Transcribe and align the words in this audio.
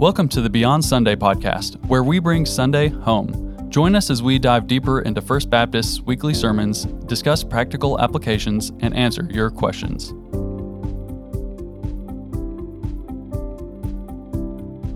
Welcome 0.00 0.30
to 0.30 0.40
the 0.40 0.48
Beyond 0.48 0.82
Sunday 0.82 1.14
podcast, 1.14 1.76
where 1.84 2.02
we 2.02 2.20
bring 2.20 2.46
Sunday 2.46 2.88
home. 2.88 3.68
Join 3.68 3.94
us 3.94 4.08
as 4.08 4.22
we 4.22 4.38
dive 4.38 4.66
deeper 4.66 5.02
into 5.02 5.20
First 5.20 5.50
Baptist's 5.50 6.00
weekly 6.00 6.32
sermons, 6.32 6.86
discuss 7.04 7.44
practical 7.44 8.00
applications, 8.00 8.70
and 8.80 8.96
answer 8.96 9.28
your 9.30 9.50
questions. 9.50 10.14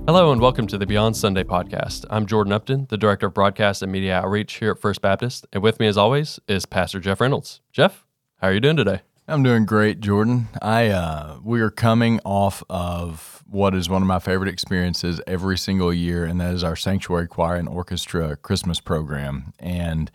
Hello, 0.06 0.32
and 0.32 0.40
welcome 0.40 0.66
to 0.68 0.78
the 0.78 0.86
Beyond 0.86 1.14
Sunday 1.18 1.44
podcast. 1.44 2.06
I'm 2.08 2.24
Jordan 2.24 2.54
Upton, 2.54 2.86
the 2.88 2.96
Director 2.96 3.26
of 3.26 3.34
Broadcast 3.34 3.82
and 3.82 3.92
Media 3.92 4.14
Outreach 4.14 4.54
here 4.54 4.70
at 4.70 4.80
First 4.80 5.02
Baptist, 5.02 5.46
and 5.52 5.62
with 5.62 5.78
me, 5.78 5.86
as 5.86 5.98
always, 5.98 6.40
is 6.48 6.64
Pastor 6.64 6.98
Jeff 6.98 7.20
Reynolds. 7.20 7.60
Jeff, 7.72 8.06
how 8.38 8.48
are 8.48 8.54
you 8.54 8.60
doing 8.60 8.78
today? 8.78 9.02
I'm 9.26 9.42
doing 9.42 9.64
great, 9.64 10.00
Jordan. 10.00 10.48
I 10.60 10.88
uh, 10.88 11.38
we 11.42 11.62
are 11.62 11.70
coming 11.70 12.20
off 12.26 12.62
of 12.68 13.42
what 13.48 13.74
is 13.74 13.88
one 13.88 14.02
of 14.02 14.08
my 14.08 14.18
favorite 14.18 14.50
experiences 14.50 15.18
every 15.26 15.56
single 15.56 15.94
year, 15.94 16.26
and 16.26 16.38
that 16.42 16.52
is 16.52 16.62
our 16.62 16.76
Sanctuary 16.76 17.26
Choir 17.26 17.56
and 17.56 17.66
Orchestra 17.66 18.36
Christmas 18.36 18.80
program. 18.80 19.54
And 19.58 20.10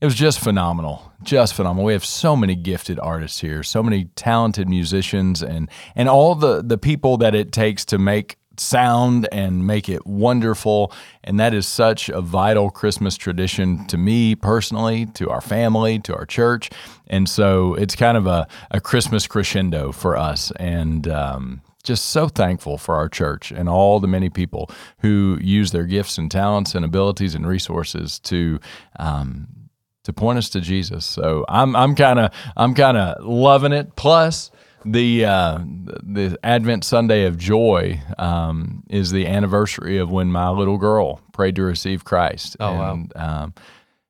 it 0.00 0.06
was 0.06 0.14
just 0.14 0.40
phenomenal, 0.40 1.12
just 1.22 1.52
phenomenal. 1.52 1.84
We 1.84 1.92
have 1.92 2.04
so 2.04 2.34
many 2.34 2.54
gifted 2.54 2.98
artists 2.98 3.40
here, 3.40 3.62
so 3.62 3.82
many 3.82 4.06
talented 4.16 4.70
musicians, 4.70 5.42
and 5.42 5.68
and 5.94 6.08
all 6.08 6.34
the 6.34 6.62
the 6.62 6.78
people 6.78 7.18
that 7.18 7.34
it 7.34 7.52
takes 7.52 7.84
to 7.86 7.98
make 7.98 8.38
sound 8.60 9.28
and 9.32 9.66
make 9.66 9.88
it 9.88 10.06
wonderful. 10.06 10.92
And 11.24 11.38
that 11.40 11.54
is 11.54 11.66
such 11.66 12.08
a 12.08 12.20
vital 12.20 12.70
Christmas 12.70 13.16
tradition 13.16 13.86
to 13.86 13.96
me 13.96 14.34
personally, 14.34 15.06
to 15.14 15.30
our 15.30 15.40
family, 15.40 15.98
to 16.00 16.14
our 16.14 16.26
church. 16.26 16.70
And 17.06 17.28
so 17.28 17.74
it's 17.74 17.94
kind 17.94 18.16
of 18.16 18.26
a, 18.26 18.46
a 18.70 18.80
Christmas 18.80 19.26
crescendo 19.26 19.92
for 19.92 20.16
us. 20.16 20.50
And, 20.56 21.08
um, 21.08 21.62
just 21.86 22.06
so 22.06 22.26
thankful 22.28 22.76
for 22.76 22.96
our 22.96 23.08
church 23.08 23.52
and 23.52 23.68
all 23.68 24.00
the 24.00 24.08
many 24.08 24.28
people 24.28 24.68
who 24.98 25.38
use 25.40 25.70
their 25.70 25.84
gifts 25.84 26.18
and 26.18 26.30
talents 26.30 26.74
and 26.74 26.84
abilities 26.84 27.34
and 27.34 27.46
resources 27.46 28.18
to 28.18 28.58
um, 28.98 29.46
to 30.02 30.12
point 30.12 30.38
us 30.38 30.48
to 30.50 30.60
Jesus. 30.60 31.06
So 31.06 31.44
I'm 31.48 31.76
I'm 31.76 31.94
kind 31.94 32.18
of 32.18 32.32
I'm 32.56 32.74
kind 32.74 32.96
of 32.96 33.24
loving 33.24 33.72
it. 33.72 33.94
Plus, 33.96 34.50
the 34.86 35.24
uh, 35.24 35.58
the 36.02 36.38
Advent 36.42 36.84
Sunday 36.84 37.24
of 37.24 37.36
Joy 37.36 38.00
um, 38.18 38.84
is 38.88 39.10
the 39.10 39.26
anniversary 39.26 39.98
of 39.98 40.10
when 40.10 40.30
my 40.30 40.48
little 40.50 40.78
girl 40.78 41.20
prayed 41.32 41.56
to 41.56 41.62
receive 41.62 42.04
Christ. 42.04 42.56
Oh 42.60 42.80
and, 42.80 43.12
wow! 43.14 43.42
Um, 43.42 43.54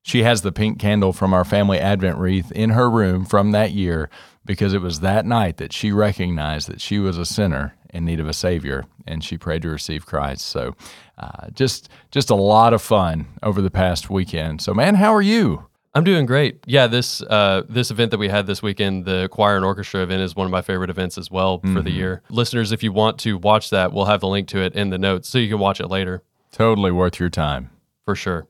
she 0.02 0.22
has 0.22 0.42
the 0.42 0.52
pink 0.52 0.78
candle 0.78 1.12
from 1.12 1.34
our 1.34 1.44
family 1.44 1.78
Advent 1.78 2.18
wreath 2.18 2.52
in 2.52 2.70
her 2.70 2.88
room 2.88 3.24
from 3.24 3.50
that 3.52 3.72
year 3.72 4.08
because 4.44 4.72
it 4.72 4.80
was 4.80 5.00
that 5.00 5.26
night 5.26 5.56
that 5.56 5.72
she 5.72 5.90
recognized 5.90 6.68
that 6.68 6.80
she 6.80 6.98
was 6.98 7.18
a 7.18 7.26
sinner 7.26 7.74
in 7.92 8.04
need 8.04 8.20
of 8.20 8.28
a 8.28 8.32
savior, 8.32 8.84
and 9.06 9.24
she 9.24 9.36
prayed 9.36 9.62
to 9.62 9.68
receive 9.68 10.06
Christ. 10.06 10.46
So, 10.46 10.76
uh, 11.18 11.50
just 11.50 11.88
just 12.10 12.30
a 12.30 12.34
lot 12.34 12.74
of 12.74 12.82
fun 12.82 13.26
over 13.42 13.60
the 13.60 13.70
past 13.70 14.10
weekend. 14.10 14.60
So, 14.60 14.74
man, 14.74 14.96
how 14.96 15.14
are 15.14 15.22
you? 15.22 15.66
I'm 15.96 16.04
doing 16.04 16.26
great. 16.26 16.58
Yeah, 16.66 16.88
this 16.88 17.22
uh, 17.22 17.62
this 17.70 17.90
event 17.90 18.10
that 18.10 18.18
we 18.18 18.28
had 18.28 18.46
this 18.46 18.62
weekend, 18.62 19.06
the 19.06 19.30
choir 19.30 19.56
and 19.56 19.64
orchestra 19.64 20.02
event, 20.02 20.20
is 20.20 20.36
one 20.36 20.44
of 20.44 20.50
my 20.50 20.60
favorite 20.60 20.90
events 20.90 21.16
as 21.16 21.30
well 21.30 21.56
mm-hmm. 21.56 21.74
for 21.74 21.80
the 21.80 21.88
mm-hmm. 21.88 21.98
year. 21.98 22.22
Listeners, 22.28 22.70
if 22.70 22.82
you 22.82 22.92
want 22.92 23.18
to 23.20 23.38
watch 23.38 23.70
that, 23.70 23.94
we'll 23.94 24.04
have 24.04 24.20
the 24.20 24.28
link 24.28 24.46
to 24.48 24.58
it 24.58 24.74
in 24.74 24.90
the 24.90 24.98
notes 24.98 25.26
so 25.26 25.38
you 25.38 25.48
can 25.48 25.58
watch 25.58 25.80
it 25.80 25.86
later. 25.86 26.22
Totally 26.52 26.90
worth 26.90 27.18
your 27.18 27.30
time. 27.30 27.70
For 28.04 28.14
sure. 28.14 28.46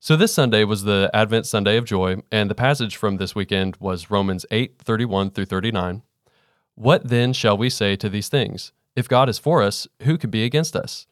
So 0.00 0.16
this 0.16 0.34
Sunday 0.34 0.64
was 0.64 0.82
the 0.82 1.08
Advent 1.14 1.46
Sunday 1.46 1.76
of 1.76 1.84
Joy, 1.84 2.16
and 2.32 2.50
the 2.50 2.54
passage 2.56 2.96
from 2.96 3.18
this 3.18 3.36
weekend 3.36 3.76
was 3.76 4.10
Romans 4.10 4.44
8, 4.50 4.76
31 4.76 5.30
through 5.30 5.44
39. 5.44 6.02
What 6.74 7.08
then 7.08 7.32
shall 7.32 7.56
we 7.56 7.70
say 7.70 7.94
to 7.94 8.08
these 8.08 8.28
things? 8.28 8.72
If 8.96 9.08
God 9.08 9.28
is 9.28 9.38
for 9.38 9.62
us, 9.62 9.86
who 10.02 10.18
could 10.18 10.32
be 10.32 10.42
against 10.42 10.74
us? 10.74 11.06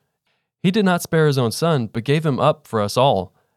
He 0.61 0.72
did 0.72 0.84
not 0.84 1.00
spare 1.00 1.28
his 1.28 1.39
own 1.39 1.52
son, 1.52 1.86
but 1.86 2.02
gave 2.02 2.27
him 2.27 2.41
up 2.41 2.66
for 2.66 2.80
us 2.80 2.96
all 2.96 3.33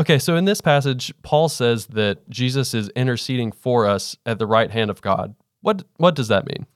Okay, 0.00 0.18
so 0.18 0.34
in 0.34 0.46
this 0.46 0.62
passage, 0.62 1.12
Paul 1.22 1.50
says 1.50 1.88
that 1.88 2.26
Jesus 2.30 2.72
is 2.72 2.88
interceding 2.96 3.52
for 3.52 3.84
us 3.84 4.16
at 4.24 4.38
the 4.38 4.46
right 4.46 4.70
hand 4.70 4.88
of 4.88 5.02
God. 5.02 5.34
What 5.60 5.84
what 5.98 6.14
does 6.14 6.28
that 6.28 6.46
mean? 6.46 6.66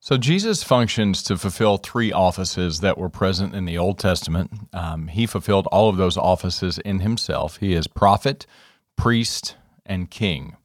So 0.00 0.18
Jesus 0.18 0.64
functions 0.64 1.22
to 1.22 1.38
fulfill 1.38 1.76
three 1.76 2.10
offices 2.10 2.80
that 2.80 2.98
were 2.98 3.08
present 3.08 3.54
in 3.54 3.66
the 3.66 3.78
Old 3.78 4.00
Testament. 4.00 4.50
Um, 4.72 5.06
he 5.06 5.26
fulfilled 5.26 5.68
all 5.70 5.88
of 5.88 5.96
those 5.96 6.16
offices 6.16 6.78
in 6.78 6.98
himself. 6.98 7.58
He 7.58 7.72
is 7.72 7.86
prophet, 7.86 8.46
priest, 8.96 9.54
and 9.86 10.10
king. 10.10 10.56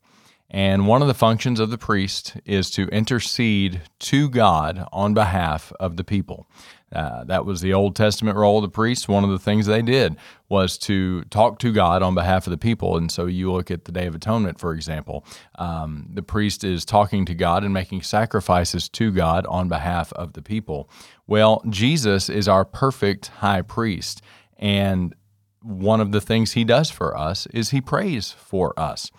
And 0.49 0.87
one 0.87 1.03
of 1.03 1.07
the 1.07 1.13
functions 1.13 1.59
of 1.59 1.69
the 1.69 1.77
priest 1.77 2.35
is 2.45 2.71
to 2.71 2.87
intercede 2.87 3.81
to 3.99 4.27
God 4.27 4.87
on 4.91 5.13
behalf 5.13 5.71
of 5.79 5.97
the 5.97 6.03
people. 6.03 6.47
Uh, 6.93 7.23
that 7.25 7.45
was 7.45 7.59
the 7.59 7.73
Old 7.73 7.95
Testament 7.95 8.37
role 8.37 8.57
of 8.57 8.61
the 8.61 8.69
priests. 8.69 9.07
One 9.07 9.23
of 9.23 9.29
the 9.29 9.39
things 9.39 9.65
they 9.65 9.81
did 9.81 10.15
was 10.47 10.77
to 10.79 11.23
talk 11.25 11.59
to 11.59 11.73
God 11.73 12.01
on 12.01 12.15
behalf 12.15 12.47
of 12.47 12.51
the 12.51 12.57
people. 12.57 12.95
And 12.95 13.11
so 13.11 13.25
you 13.25 13.51
look 13.51 13.69
at 13.69 13.85
the 13.85 13.91
Day 13.91 14.07
of 14.07 14.15
Atonement, 14.15 14.57
for 14.59 14.73
example. 14.73 15.25
Um, 15.55 16.07
the 16.13 16.23
priest 16.23 16.63
is 16.63 16.85
talking 16.85 17.25
to 17.25 17.35
God 17.35 17.65
and 17.65 17.73
making 17.73 18.03
sacrifices 18.03 18.87
to 18.89 19.11
God 19.11 19.45
on 19.47 19.67
behalf 19.67 20.13
of 20.13 20.33
the 20.33 20.41
people. 20.41 20.89
Well, 21.25 21.61
Jesus 21.69 22.29
is 22.29 22.47
our 22.47 22.63
perfect 22.63 23.27
high 23.27 23.63
priest. 23.63 24.21
And 24.57 25.13
one 25.61 25.99
of 25.99 26.13
the 26.13 26.21
things 26.21 26.53
he 26.53 26.63
does 26.63 26.89
for 26.89 27.17
us 27.17 27.47
is 27.47 27.71
he 27.71 27.81
prays 27.81 28.31
for 28.31 28.73
us. 28.79 29.11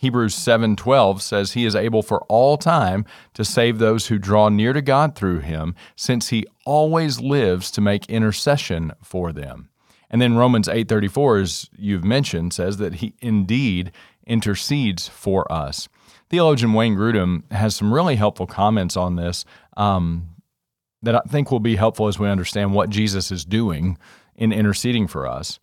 Hebrews 0.00 0.34
7:12 0.34 1.20
says 1.20 1.52
he 1.52 1.66
is 1.66 1.76
able 1.76 2.02
for 2.02 2.22
all 2.22 2.56
time 2.56 3.04
to 3.34 3.44
save 3.44 3.76
those 3.76 4.06
who 4.06 4.16
draw 4.18 4.48
near 4.48 4.72
to 4.72 4.80
God 4.80 5.14
through 5.14 5.40
him 5.40 5.74
since 5.94 6.30
he 6.30 6.46
always 6.64 7.20
lives 7.20 7.70
to 7.72 7.82
make 7.82 8.06
intercession 8.06 8.92
for 9.02 9.30
them. 9.30 9.68
And 10.08 10.22
then 10.22 10.38
Romans 10.38 10.68
8:34 10.68 11.42
as 11.42 11.70
you've 11.76 12.02
mentioned 12.02 12.54
says 12.54 12.78
that 12.78 12.94
he 12.94 13.12
indeed 13.20 13.92
intercedes 14.26 15.06
for 15.06 15.50
us. 15.52 15.86
Theologian 16.30 16.72
Wayne 16.72 16.96
Grudem 16.96 17.42
has 17.52 17.76
some 17.76 17.92
really 17.92 18.16
helpful 18.16 18.46
comments 18.46 18.96
on 18.96 19.16
this 19.16 19.44
um, 19.76 20.30
that 21.02 21.14
I 21.14 21.20
think 21.28 21.50
will 21.50 21.60
be 21.60 21.76
helpful 21.76 22.08
as 22.08 22.18
we 22.18 22.26
understand 22.26 22.72
what 22.72 22.88
Jesus 22.88 23.30
is 23.30 23.44
doing 23.44 23.98
in 24.34 24.50
interceding 24.50 25.06
for 25.06 25.26
us. 25.26 25.60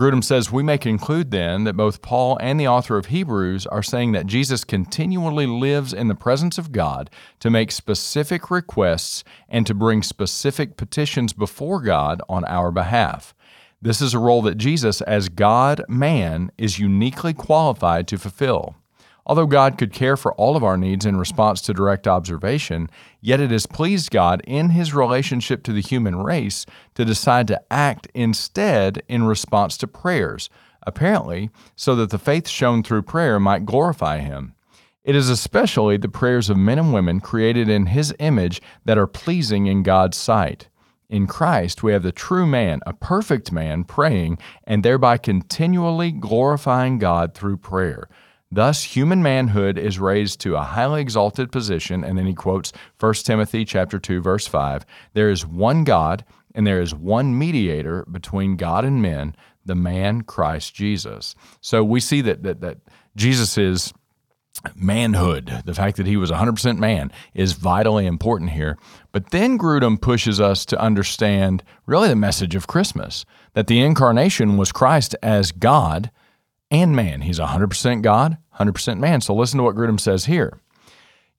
Grudem 0.00 0.24
says 0.24 0.50
we 0.50 0.62
may 0.62 0.78
conclude 0.78 1.30
then 1.30 1.64
that 1.64 1.76
both 1.76 2.00
Paul 2.00 2.38
and 2.40 2.58
the 2.58 2.66
author 2.66 2.96
of 2.96 3.06
Hebrews 3.06 3.66
are 3.66 3.82
saying 3.82 4.12
that 4.12 4.26
Jesus 4.26 4.64
continually 4.64 5.46
lives 5.46 5.92
in 5.92 6.08
the 6.08 6.14
presence 6.14 6.56
of 6.56 6.72
God 6.72 7.10
to 7.40 7.50
make 7.50 7.70
specific 7.70 8.50
requests 8.50 9.22
and 9.50 9.66
to 9.66 9.74
bring 9.74 10.02
specific 10.02 10.78
petitions 10.78 11.34
before 11.34 11.78
God 11.82 12.22
on 12.26 12.42
our 12.46 12.70
behalf. 12.70 13.34
This 13.82 14.00
is 14.00 14.14
a 14.14 14.18
role 14.18 14.40
that 14.42 14.56
Jesus, 14.56 15.02
as 15.02 15.28
God 15.28 15.82
man, 15.88 16.50
is 16.56 16.78
uniquely 16.78 17.34
qualified 17.34 18.08
to 18.08 18.18
fulfill. 18.18 18.76
Although 19.24 19.46
God 19.46 19.78
could 19.78 19.92
care 19.92 20.16
for 20.16 20.34
all 20.34 20.56
of 20.56 20.64
our 20.64 20.76
needs 20.76 21.06
in 21.06 21.16
response 21.16 21.60
to 21.62 21.74
direct 21.74 22.08
observation, 22.08 22.90
yet 23.20 23.40
it 23.40 23.50
has 23.50 23.66
pleased 23.66 24.10
God 24.10 24.42
in 24.46 24.70
his 24.70 24.94
relationship 24.94 25.62
to 25.64 25.72
the 25.72 25.80
human 25.80 26.16
race 26.16 26.66
to 26.94 27.04
decide 27.04 27.46
to 27.48 27.62
act 27.72 28.08
instead 28.14 29.02
in 29.08 29.24
response 29.24 29.76
to 29.78 29.86
prayers, 29.86 30.50
apparently 30.84 31.50
so 31.76 31.94
that 31.94 32.10
the 32.10 32.18
faith 32.18 32.48
shown 32.48 32.82
through 32.82 33.02
prayer 33.02 33.38
might 33.38 33.64
glorify 33.64 34.18
him. 34.18 34.54
It 35.04 35.16
is 35.16 35.28
especially 35.28 35.96
the 35.96 36.08
prayers 36.08 36.48
of 36.48 36.56
men 36.56 36.78
and 36.78 36.92
women 36.92 37.20
created 37.20 37.68
in 37.68 37.86
his 37.86 38.14
image 38.18 38.62
that 38.84 38.98
are 38.98 39.08
pleasing 39.08 39.66
in 39.66 39.82
God's 39.82 40.16
sight. 40.16 40.68
In 41.08 41.26
Christ, 41.26 41.82
we 41.82 41.92
have 41.92 42.04
the 42.04 42.12
true 42.12 42.46
man, 42.46 42.80
a 42.86 42.92
perfect 42.92 43.52
man, 43.52 43.84
praying 43.84 44.38
and 44.64 44.82
thereby 44.82 45.18
continually 45.18 46.10
glorifying 46.10 46.98
God 46.98 47.34
through 47.34 47.58
prayer. 47.58 48.08
Thus, 48.54 48.82
human 48.82 49.22
manhood 49.22 49.78
is 49.78 49.98
raised 49.98 50.38
to 50.40 50.56
a 50.56 50.62
highly 50.62 51.00
exalted 51.00 51.50
position, 51.50 52.04
and 52.04 52.18
then 52.18 52.26
he 52.26 52.34
quotes 52.34 52.70
1 53.00 53.14
Timothy 53.14 53.64
chapter 53.64 53.98
2, 53.98 54.20
verse 54.20 54.46
5. 54.46 54.84
There 55.14 55.30
is 55.30 55.46
one 55.46 55.84
God, 55.84 56.22
and 56.54 56.66
there 56.66 56.82
is 56.82 56.94
one 56.94 57.38
mediator 57.38 58.04
between 58.12 58.56
God 58.56 58.84
and 58.84 59.00
men, 59.00 59.34
the 59.64 59.74
man 59.74 60.20
Christ 60.20 60.74
Jesus. 60.74 61.34
So 61.62 61.82
we 61.82 61.98
see 61.98 62.20
that 62.20 62.42
that, 62.42 62.60
that 62.60 62.78
Jesus 63.16 63.56
is 63.56 63.94
manhood, 64.74 65.62
the 65.64 65.72
fact 65.72 65.96
that 65.96 66.06
he 66.06 66.18
was 66.18 66.30
100% 66.30 66.78
man, 66.78 67.10
is 67.32 67.54
vitally 67.54 68.04
important 68.04 68.50
here. 68.50 68.76
But 69.12 69.30
then 69.30 69.58
Grudem 69.58 69.98
pushes 69.98 70.40
us 70.40 70.66
to 70.66 70.78
understand 70.78 71.62
really 71.86 72.08
the 72.08 72.16
message 72.16 72.54
of 72.54 72.66
Christmas 72.66 73.24
that 73.54 73.66
the 73.66 73.80
incarnation 73.80 74.58
was 74.58 74.72
Christ 74.72 75.16
as 75.22 75.52
God 75.52 76.10
and 76.70 76.96
man. 76.96 77.20
He's 77.20 77.38
100% 77.38 78.02
God, 78.02 78.38
100% 78.58 78.98
man. 78.98 79.20
So 79.20 79.34
listen 79.34 79.58
to 79.58 79.64
what 79.64 79.76
Grudem 79.76 80.00
says 80.00 80.26
here. 80.26 80.60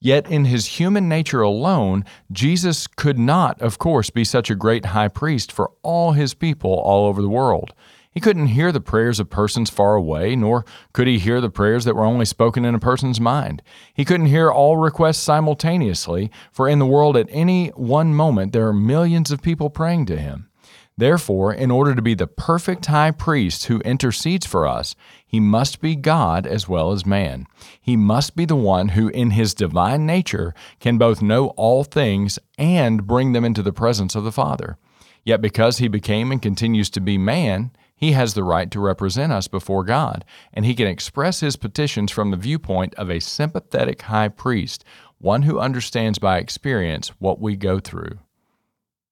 Yet 0.00 0.30
in 0.30 0.44
his 0.44 0.66
human 0.66 1.08
nature 1.08 1.40
alone, 1.40 2.04
Jesus 2.30 2.86
could 2.86 3.18
not, 3.18 3.60
of 3.62 3.78
course, 3.78 4.10
be 4.10 4.24
such 4.24 4.50
a 4.50 4.54
great 4.54 4.86
high 4.86 5.08
priest 5.08 5.50
for 5.50 5.70
all 5.82 6.12
his 6.12 6.34
people 6.34 6.72
all 6.72 7.06
over 7.06 7.22
the 7.22 7.28
world. 7.28 7.72
He 8.10 8.20
couldn't 8.20 8.48
hear 8.48 8.70
the 8.70 8.80
prayers 8.80 9.18
of 9.18 9.28
persons 9.28 9.70
far 9.70 9.96
away, 9.96 10.36
nor 10.36 10.64
could 10.92 11.08
he 11.08 11.18
hear 11.18 11.40
the 11.40 11.50
prayers 11.50 11.84
that 11.84 11.96
were 11.96 12.04
only 12.04 12.24
spoken 12.24 12.64
in 12.64 12.74
a 12.74 12.78
person's 12.78 13.20
mind. 13.20 13.60
He 13.92 14.04
couldn't 14.04 14.26
hear 14.26 14.50
all 14.50 14.76
requests 14.76 15.18
simultaneously, 15.18 16.30
for 16.52 16.68
in 16.68 16.78
the 16.78 16.86
world 16.86 17.16
at 17.16 17.26
any 17.30 17.68
one 17.68 18.14
moment 18.14 18.52
there 18.52 18.68
are 18.68 18.72
millions 18.72 19.32
of 19.32 19.42
people 19.42 19.68
praying 19.68 20.06
to 20.06 20.16
him. 20.16 20.48
Therefore, 20.96 21.52
in 21.52 21.72
order 21.72 21.92
to 21.92 22.02
be 22.02 22.14
the 22.14 22.28
perfect 22.28 22.86
high 22.86 23.10
priest 23.10 23.64
who 23.64 23.80
intercedes 23.80 24.46
for 24.46 24.64
us, 24.64 24.94
he 25.34 25.40
must 25.40 25.80
be 25.80 25.96
God 25.96 26.46
as 26.46 26.68
well 26.68 26.92
as 26.92 27.04
man. 27.04 27.48
He 27.80 27.96
must 27.96 28.36
be 28.36 28.44
the 28.44 28.54
one 28.54 28.90
who, 28.90 29.08
in 29.08 29.32
his 29.32 29.52
divine 29.52 30.06
nature, 30.06 30.54
can 30.78 30.96
both 30.96 31.22
know 31.22 31.48
all 31.56 31.82
things 31.82 32.38
and 32.56 33.04
bring 33.04 33.32
them 33.32 33.44
into 33.44 33.60
the 33.60 33.72
presence 33.72 34.14
of 34.14 34.22
the 34.22 34.30
Father. 34.30 34.78
Yet 35.24 35.40
because 35.40 35.78
he 35.78 35.88
became 35.88 36.30
and 36.30 36.40
continues 36.40 36.88
to 36.90 37.00
be 37.00 37.18
man, 37.18 37.72
he 37.96 38.12
has 38.12 38.34
the 38.34 38.44
right 38.44 38.70
to 38.70 38.78
represent 38.78 39.32
us 39.32 39.48
before 39.48 39.82
God, 39.82 40.24
and 40.52 40.64
he 40.64 40.72
can 40.72 40.86
express 40.86 41.40
his 41.40 41.56
petitions 41.56 42.12
from 42.12 42.30
the 42.30 42.36
viewpoint 42.36 42.94
of 42.94 43.10
a 43.10 43.18
sympathetic 43.18 44.02
high 44.02 44.28
priest, 44.28 44.84
one 45.18 45.42
who 45.42 45.58
understands 45.58 46.20
by 46.20 46.38
experience 46.38 47.08
what 47.18 47.40
we 47.40 47.56
go 47.56 47.80
through. 47.80 48.20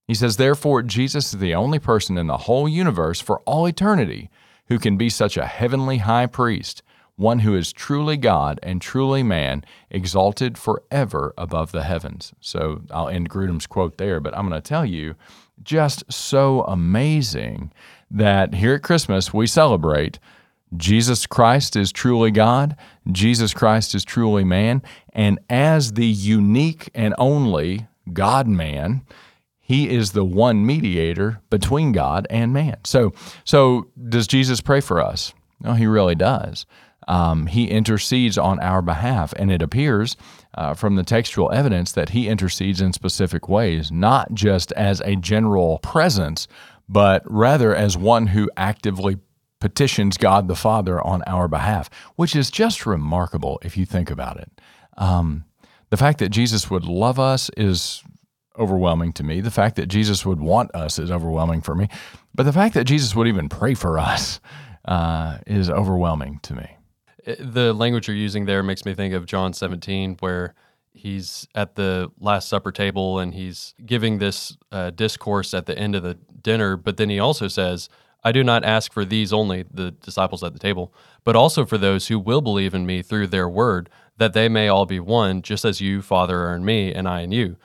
He 0.06 0.14
says, 0.14 0.36
Therefore, 0.36 0.84
Jesus 0.84 1.34
is 1.34 1.40
the 1.40 1.56
only 1.56 1.80
person 1.80 2.16
in 2.16 2.28
the 2.28 2.36
whole 2.46 2.68
universe 2.68 3.20
for 3.20 3.40
all 3.40 3.66
eternity 3.66 4.30
who 4.68 4.78
can 4.78 4.96
be 4.96 5.08
such 5.08 5.36
a 5.36 5.46
heavenly 5.46 5.98
high 5.98 6.26
priest, 6.26 6.82
one 7.16 7.40
who 7.40 7.54
is 7.54 7.72
truly 7.72 8.16
God 8.16 8.58
and 8.62 8.80
truly 8.80 9.22
man, 9.22 9.64
exalted 9.90 10.56
forever 10.56 11.34
above 11.36 11.72
the 11.72 11.82
heavens. 11.82 12.32
So 12.40 12.82
I'll 12.90 13.08
end 13.08 13.28
Grudem's 13.28 13.66
quote 13.66 13.98
there, 13.98 14.20
but 14.20 14.36
I'm 14.36 14.48
going 14.48 14.60
to 14.60 14.66
tell 14.66 14.86
you 14.86 15.14
just 15.62 16.10
so 16.12 16.62
amazing 16.62 17.72
that 18.10 18.54
here 18.54 18.74
at 18.74 18.82
Christmas 18.82 19.32
we 19.32 19.46
celebrate 19.46 20.18
Jesus 20.76 21.26
Christ 21.26 21.76
is 21.76 21.92
truly 21.92 22.30
God, 22.30 22.76
Jesus 23.10 23.52
Christ 23.52 23.94
is 23.94 24.04
truly 24.04 24.42
man, 24.42 24.82
and 25.12 25.38
as 25.50 25.92
the 25.92 26.06
unique 26.06 26.88
and 26.94 27.14
only 27.18 27.88
God 28.12 28.48
man, 28.48 29.02
he 29.62 29.88
is 29.88 30.12
the 30.12 30.24
one 30.24 30.66
mediator 30.66 31.40
between 31.48 31.92
God 31.92 32.26
and 32.28 32.52
man. 32.52 32.78
So, 32.84 33.14
so 33.44 33.86
does 34.08 34.26
Jesus 34.26 34.60
pray 34.60 34.80
for 34.80 35.00
us? 35.00 35.32
No, 35.60 35.74
he 35.74 35.86
really 35.86 36.16
does. 36.16 36.66
Um, 37.08 37.46
he 37.46 37.70
intercedes 37.70 38.36
on 38.36 38.60
our 38.60 38.82
behalf, 38.82 39.32
and 39.34 39.50
it 39.50 39.62
appears 39.62 40.16
uh, 40.54 40.74
from 40.74 40.96
the 40.96 41.04
textual 41.04 41.50
evidence 41.52 41.92
that 41.92 42.10
he 42.10 42.28
intercedes 42.28 42.80
in 42.80 42.92
specific 42.92 43.48
ways, 43.48 43.90
not 43.90 44.34
just 44.34 44.72
as 44.72 45.00
a 45.00 45.16
general 45.16 45.78
presence, 45.78 46.48
but 46.88 47.22
rather 47.24 47.74
as 47.74 47.96
one 47.96 48.28
who 48.28 48.50
actively 48.56 49.18
petitions 49.60 50.16
God 50.16 50.48
the 50.48 50.56
Father 50.56 51.00
on 51.00 51.22
our 51.26 51.46
behalf, 51.46 51.88
which 52.16 52.34
is 52.34 52.50
just 52.50 52.84
remarkable 52.84 53.60
if 53.62 53.76
you 53.76 53.86
think 53.86 54.10
about 54.10 54.38
it. 54.38 54.50
Um, 54.96 55.44
the 55.90 55.96
fact 55.96 56.18
that 56.18 56.30
Jesus 56.30 56.68
would 56.68 56.84
love 56.84 57.20
us 57.20 57.50
is 57.56 58.02
overwhelming 58.58 59.12
to 59.14 59.24
me. 59.24 59.40
The 59.40 59.50
fact 59.50 59.76
that 59.76 59.86
Jesus 59.86 60.26
would 60.26 60.40
want 60.40 60.74
us 60.74 60.98
is 60.98 61.10
overwhelming 61.10 61.60
for 61.60 61.74
me. 61.74 61.88
But 62.34 62.44
the 62.44 62.52
fact 62.52 62.74
that 62.74 62.84
Jesus 62.84 63.14
would 63.14 63.28
even 63.28 63.48
pray 63.48 63.74
for 63.74 63.98
us 63.98 64.40
uh, 64.84 65.38
is 65.46 65.70
overwhelming 65.70 66.40
to 66.44 66.54
me. 66.54 66.76
The 67.38 67.72
language 67.72 68.08
you're 68.08 68.16
using 68.16 68.46
there 68.46 68.62
makes 68.62 68.84
me 68.84 68.94
think 68.94 69.14
of 69.14 69.26
John 69.26 69.52
17, 69.52 70.16
where 70.20 70.54
he's 70.92 71.46
at 71.54 71.76
the 71.76 72.10
Last 72.18 72.48
Supper 72.48 72.72
table 72.72 73.18
and 73.18 73.32
he's 73.32 73.74
giving 73.86 74.18
this 74.18 74.56
uh, 74.72 74.90
discourse 74.90 75.54
at 75.54 75.66
the 75.66 75.78
end 75.78 75.94
of 75.94 76.02
the 76.02 76.14
dinner. 76.14 76.76
But 76.76 76.96
then 76.96 77.10
he 77.10 77.18
also 77.18 77.48
says, 77.48 77.88
I 78.24 78.32
do 78.32 78.44
not 78.44 78.64
ask 78.64 78.92
for 78.92 79.04
these 79.04 79.32
only, 79.32 79.64
the 79.72 79.92
disciples 79.92 80.42
at 80.42 80.52
the 80.52 80.58
table, 80.58 80.92
but 81.24 81.36
also 81.36 81.64
for 81.64 81.78
those 81.78 82.08
who 82.08 82.18
will 82.18 82.40
believe 82.40 82.74
in 82.74 82.86
me 82.86 83.02
through 83.02 83.28
their 83.28 83.48
word, 83.48 83.88
that 84.18 84.32
they 84.32 84.48
may 84.48 84.68
all 84.68 84.86
be 84.86 85.00
one, 85.00 85.42
just 85.42 85.64
as 85.64 85.80
you, 85.80 86.02
Father, 86.02 86.40
are 86.42 86.54
in 86.54 86.64
me, 86.64 86.92
and 86.92 87.08
I 87.08 87.22
in 87.22 87.32
you 87.32 87.56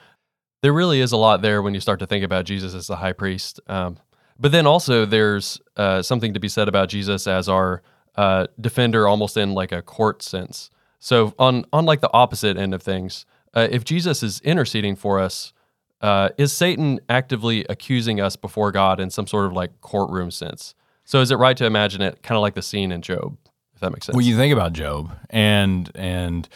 there 0.62 0.72
really 0.72 1.00
is 1.00 1.12
a 1.12 1.16
lot 1.16 1.42
there 1.42 1.62
when 1.62 1.74
you 1.74 1.80
start 1.80 2.00
to 2.00 2.06
think 2.06 2.24
about 2.24 2.44
Jesus 2.44 2.74
as 2.74 2.86
the 2.86 2.96
high 2.96 3.12
priest. 3.12 3.60
Um, 3.68 3.98
but 4.38 4.52
then 4.52 4.66
also 4.66 5.04
there's 5.04 5.60
uh, 5.76 6.02
something 6.02 6.34
to 6.34 6.40
be 6.40 6.48
said 6.48 6.68
about 6.68 6.88
Jesus 6.88 7.26
as 7.26 7.48
our 7.48 7.82
uh, 8.16 8.46
defender, 8.60 9.06
almost 9.06 9.36
in 9.36 9.54
like 9.54 9.72
a 9.72 9.82
court 9.82 10.22
sense. 10.22 10.70
So 10.98 11.34
on 11.38 11.64
on 11.72 11.84
like 11.84 12.00
the 12.00 12.12
opposite 12.12 12.56
end 12.56 12.74
of 12.74 12.82
things, 12.82 13.24
uh, 13.54 13.68
if 13.70 13.84
Jesus 13.84 14.22
is 14.22 14.40
interceding 14.40 14.96
for 14.96 15.20
us, 15.20 15.52
uh, 16.00 16.30
is 16.36 16.52
Satan 16.52 17.00
actively 17.08 17.64
accusing 17.68 18.20
us 18.20 18.36
before 18.36 18.72
God 18.72 19.00
in 19.00 19.10
some 19.10 19.26
sort 19.26 19.46
of 19.46 19.52
like 19.52 19.80
courtroom 19.80 20.30
sense? 20.30 20.74
So 21.04 21.20
is 21.20 21.30
it 21.30 21.36
right 21.36 21.56
to 21.56 21.64
imagine 21.64 22.02
it 22.02 22.22
kind 22.22 22.36
of 22.36 22.42
like 22.42 22.54
the 22.54 22.62
scene 22.62 22.92
in 22.92 23.02
Job, 23.02 23.36
if 23.74 23.80
that 23.80 23.90
makes 23.90 24.06
sense? 24.06 24.16
Well, 24.16 24.26
you 24.26 24.36
think 24.36 24.52
about 24.52 24.72
Job 24.72 25.16
and 25.30 25.90
and 25.94 26.48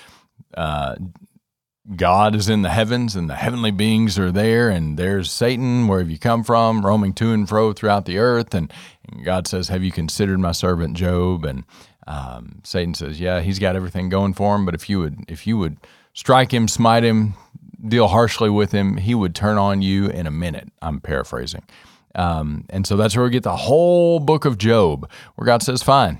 uh, 0.55 0.97
God 1.97 2.37
is 2.37 2.49
in 2.49 2.63
the 2.63 2.71
heavens 2.71 3.17
and 3.17 3.29
the 3.29 3.35
heavenly 3.35 3.73
beings 3.73 4.19
are 4.19 4.31
there, 4.31 4.71
and 4.71 4.97
there's 4.97 5.33
Satan, 5.33 5.89
where 5.89 5.99
have 5.99 6.11
you 6.11 6.19
come 6.19 6.45
from, 6.45 6.87
roaming 6.87 7.13
to 7.15 7.33
and 7.33 7.49
fro 7.49 7.73
throughout 7.73 8.05
the 8.05 8.19
earth. 8.19 8.55
And, 8.55 8.73
and 9.11 9.25
God 9.25 9.49
says, 9.49 9.69
Have 9.69 9.83
you 9.83 9.91
considered 9.91 10.39
my 10.39 10.53
servant 10.53 10.97
Job? 10.97 11.45
And 11.45 11.65
um, 12.07 12.61
Satan 12.63 12.95
says, 12.95 13.19
Yeah, 13.19 13.41
he's 13.41 13.59
got 13.59 13.75
everything 13.75 14.09
going 14.09 14.35
for 14.35 14.55
him, 14.55 14.65
but 14.65 14.75
if 14.75 14.89
you 14.89 15.01
would 15.01 15.25
if 15.29 15.47
you 15.47 15.59
would 15.59 15.77
strike 16.15 16.55
him, 16.55 16.69
smite 16.69 17.03
him, 17.03 17.35
deal 17.87 18.07
harshly 18.07 18.51
with 18.51 18.71
him, 18.71 18.97
he 18.97 19.15
would 19.15 19.35
turn 19.35 19.59
on 19.59 19.83
you 19.83 20.07
in 20.07 20.29
a 20.29 20.31
minute. 20.31 20.71
I'm 20.81 21.01
paraphrasing. 21.01 21.65
Um, 22.15 22.67
and 22.71 22.87
so 22.87 22.97
that's 22.97 23.17
where 23.17 23.25
we 23.25 23.31
get 23.31 23.43
the 23.43 23.57
whole 23.57 24.21
book 24.21 24.45
of 24.45 24.57
Job, 24.57 25.11
where 25.35 25.47
God 25.47 25.65
says, 25.65 25.83
Fine, 25.83 26.19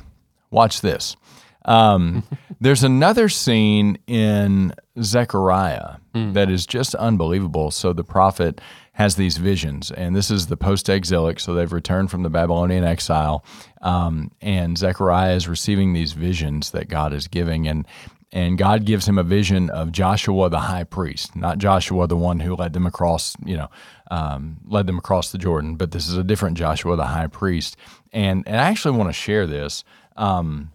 watch 0.51 0.81
this. 0.81 1.17
Um, 1.65 2.25
there's 2.61 2.85
another 2.85 3.29
scene 3.29 3.99
in 4.07 4.75
Zechariah 5.01 5.97
mm. 6.15 6.35
that 6.35 6.51
is 6.51 6.67
just 6.67 6.95
unbelievable. 6.95 7.71
So 7.71 7.93
the 7.93 8.05
prophet 8.05 8.61
has 8.95 9.17
these 9.17 9.39
visions, 9.39 9.91
and 9.91 10.15
this 10.15 10.31
is 10.31 10.49
the 10.49 10.57
post 10.57 10.89
exilic, 10.89 11.41
so 11.41 11.55
they've 11.55 11.73
returned 11.73 12.11
from 12.11 12.23
the 12.23 12.31
Babylonian 12.31 12.85
exile. 12.85 13.45
Um, 13.81 14.31
and 14.43 14.77
Zechariah 14.77 15.35
is 15.35 15.49
receiving 15.49 15.95
these 15.95 16.13
visions 16.13 16.73
that 16.73 16.89
God 16.89 17.13
is 17.13 17.27
giving. 17.27 17.67
And 17.67 17.87
and 18.35 18.57
God 18.57 18.87
gives 18.87 19.07
him 19.07 19.19
a 19.19 19.23
vision 19.23 19.69
of 19.69 19.93
Joshua 19.93 20.49
the 20.49 20.61
high 20.61 20.85
priest, 20.85 21.37
not 21.37 21.59
Joshua 21.59 22.07
the 22.07 22.17
one 22.17 22.41
who 22.41 22.57
led 22.57 22.73
them 22.73 22.87
across, 22.87 23.37
you 23.45 23.59
know, 23.59 23.69
um, 24.11 24.57
led 24.65 24.87
them 24.87 24.97
across 24.97 25.33
the 25.33 25.39
Jordan, 25.39 25.77
but 25.77 25.91
this 25.91 26.09
is 26.09 26.17
a 26.17 26.25
different 26.25 26.57
Joshua 26.57 26.97
the 26.97 27.05
high 27.05 27.27
priest. 27.27 27.77
And 28.13 28.47
and 28.47 28.57
I 28.57 28.69
actually 28.71 28.97
want 28.97 29.11
to 29.11 29.15
share 29.15 29.47
this. 29.47 29.85
Um, 30.17 30.73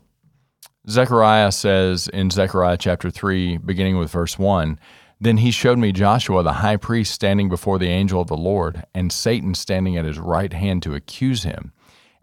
Zechariah 0.89 1.51
says 1.51 2.07
in 2.07 2.31
Zechariah 2.31 2.77
chapter 2.77 3.11
3, 3.11 3.57
beginning 3.57 3.97
with 3.97 4.09
verse 4.09 4.39
1, 4.39 4.79
Then 5.19 5.37
he 5.37 5.51
showed 5.51 5.77
me 5.77 5.91
Joshua 5.91 6.43
the 6.43 6.53
high 6.53 6.77
priest 6.77 7.13
standing 7.13 7.49
before 7.49 7.77
the 7.77 7.89
angel 7.89 8.21
of 8.21 8.27
the 8.27 8.37
Lord, 8.37 8.85
and 8.93 9.11
Satan 9.11 9.53
standing 9.53 9.97
at 9.97 10.05
his 10.05 10.17
right 10.17 10.53
hand 10.53 10.81
to 10.83 10.95
accuse 10.95 11.43
him. 11.43 11.73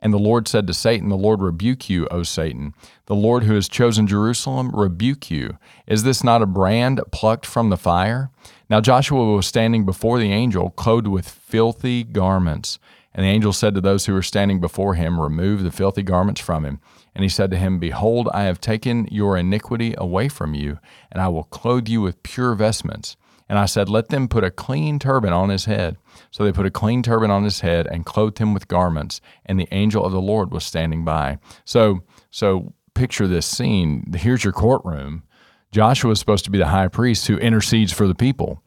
And 0.01 0.15
the 0.15 0.19
Lord 0.19 0.49
said 0.49 0.67
to 0.67 0.75
Satan, 0.75 1.11
The 1.11 1.17
Lord 1.17 1.43
rebuke 1.43 1.91
you, 1.91 2.07
O 2.09 2.23
Satan. 2.23 2.75
The 3.05 3.15
Lord 3.15 3.45
who 3.45 3.55
has 3.55 3.69
chosen 3.69 4.07
Jerusalem 4.07 4.71
rebuke 4.71 5.31
you. 5.31 5.59
Is 5.87 6.03
this 6.03 6.25
not 6.25 6.41
a 6.41 6.47
brand 6.47 7.03
plucked 7.13 7.45
from 7.45 7.69
the 7.69 7.77
fire? 7.77 8.31
Now 8.71 8.81
Joshua 8.81 9.35
was 9.35 9.47
standing 9.47 9.85
before 9.85 10.19
the 10.19 10.33
angel, 10.33 10.71
clothed 10.71 11.07
with 11.07 11.29
filthy 11.29 12.03
garments. 12.03 12.79
And 13.15 13.25
the 13.25 13.31
angel 13.31 13.53
said 13.53 13.75
to 13.75 13.81
those 13.81 14.07
who 14.07 14.13
were 14.13 14.23
standing 14.23 14.61
before 14.61 14.95
him, 14.95 15.21
Remove 15.21 15.63
the 15.63 15.71
filthy 15.71 16.03
garments 16.03 16.41
from 16.41 16.65
him. 16.65 16.81
And 17.15 17.23
he 17.23 17.29
said 17.29 17.51
to 17.51 17.57
him, 17.57 17.79
Behold, 17.79 18.29
I 18.35 18.43
have 18.43 18.61
taken 18.61 19.07
your 19.11 19.37
iniquity 19.37 19.95
away 19.97 20.29
from 20.29 20.55
you, 20.55 20.79
and 21.13 21.23
I 21.23 21.29
will 21.29 21.45
clothe 21.45 21.89
you 21.89 22.01
with 22.01 22.23
pure 22.23 22.55
vestments. 22.55 23.17
And 23.49 23.59
I 23.59 23.67
said, 23.67 23.89
Let 23.89 24.09
them 24.09 24.27
put 24.29 24.45
a 24.45 24.51
clean 24.51 24.99
turban 24.99 25.33
on 25.33 25.49
his 25.49 25.67
head. 25.67 25.97
So 26.31 26.45
they 26.45 26.53
put 26.53 26.67
a 26.67 26.71
clean 26.71 27.03
turban 27.03 27.31
on 27.31 27.45
his 27.45 27.61
head 27.61 27.87
and 27.87 28.07
clothed 28.07 28.39
him 28.39 28.55
with 28.55 28.69
garments. 28.69 29.21
And 29.47 29.61
the 29.61 29.69
angel 29.71 30.05
of 30.05 30.13
the 30.13 30.21
Lord 30.21 30.51
was 30.51 30.65
standing 30.65 31.05
by. 31.05 31.39
So, 31.65 32.03
so 32.31 32.73
picture 32.95 33.29
this 33.29 33.47
scene. 33.47 34.13
Here's 34.17 34.45
your 34.45 34.53
courtroom. 34.53 35.25
Joshua 35.73 36.13
is 36.13 36.21
supposed 36.21 36.45
to 36.45 36.51
be 36.51 36.59
the 36.59 36.69
high 36.69 36.89
priest 36.89 37.27
who 37.27 37.37
intercedes 37.37 37.93
for 37.93 38.07
the 38.07 38.15
people, 38.15 38.63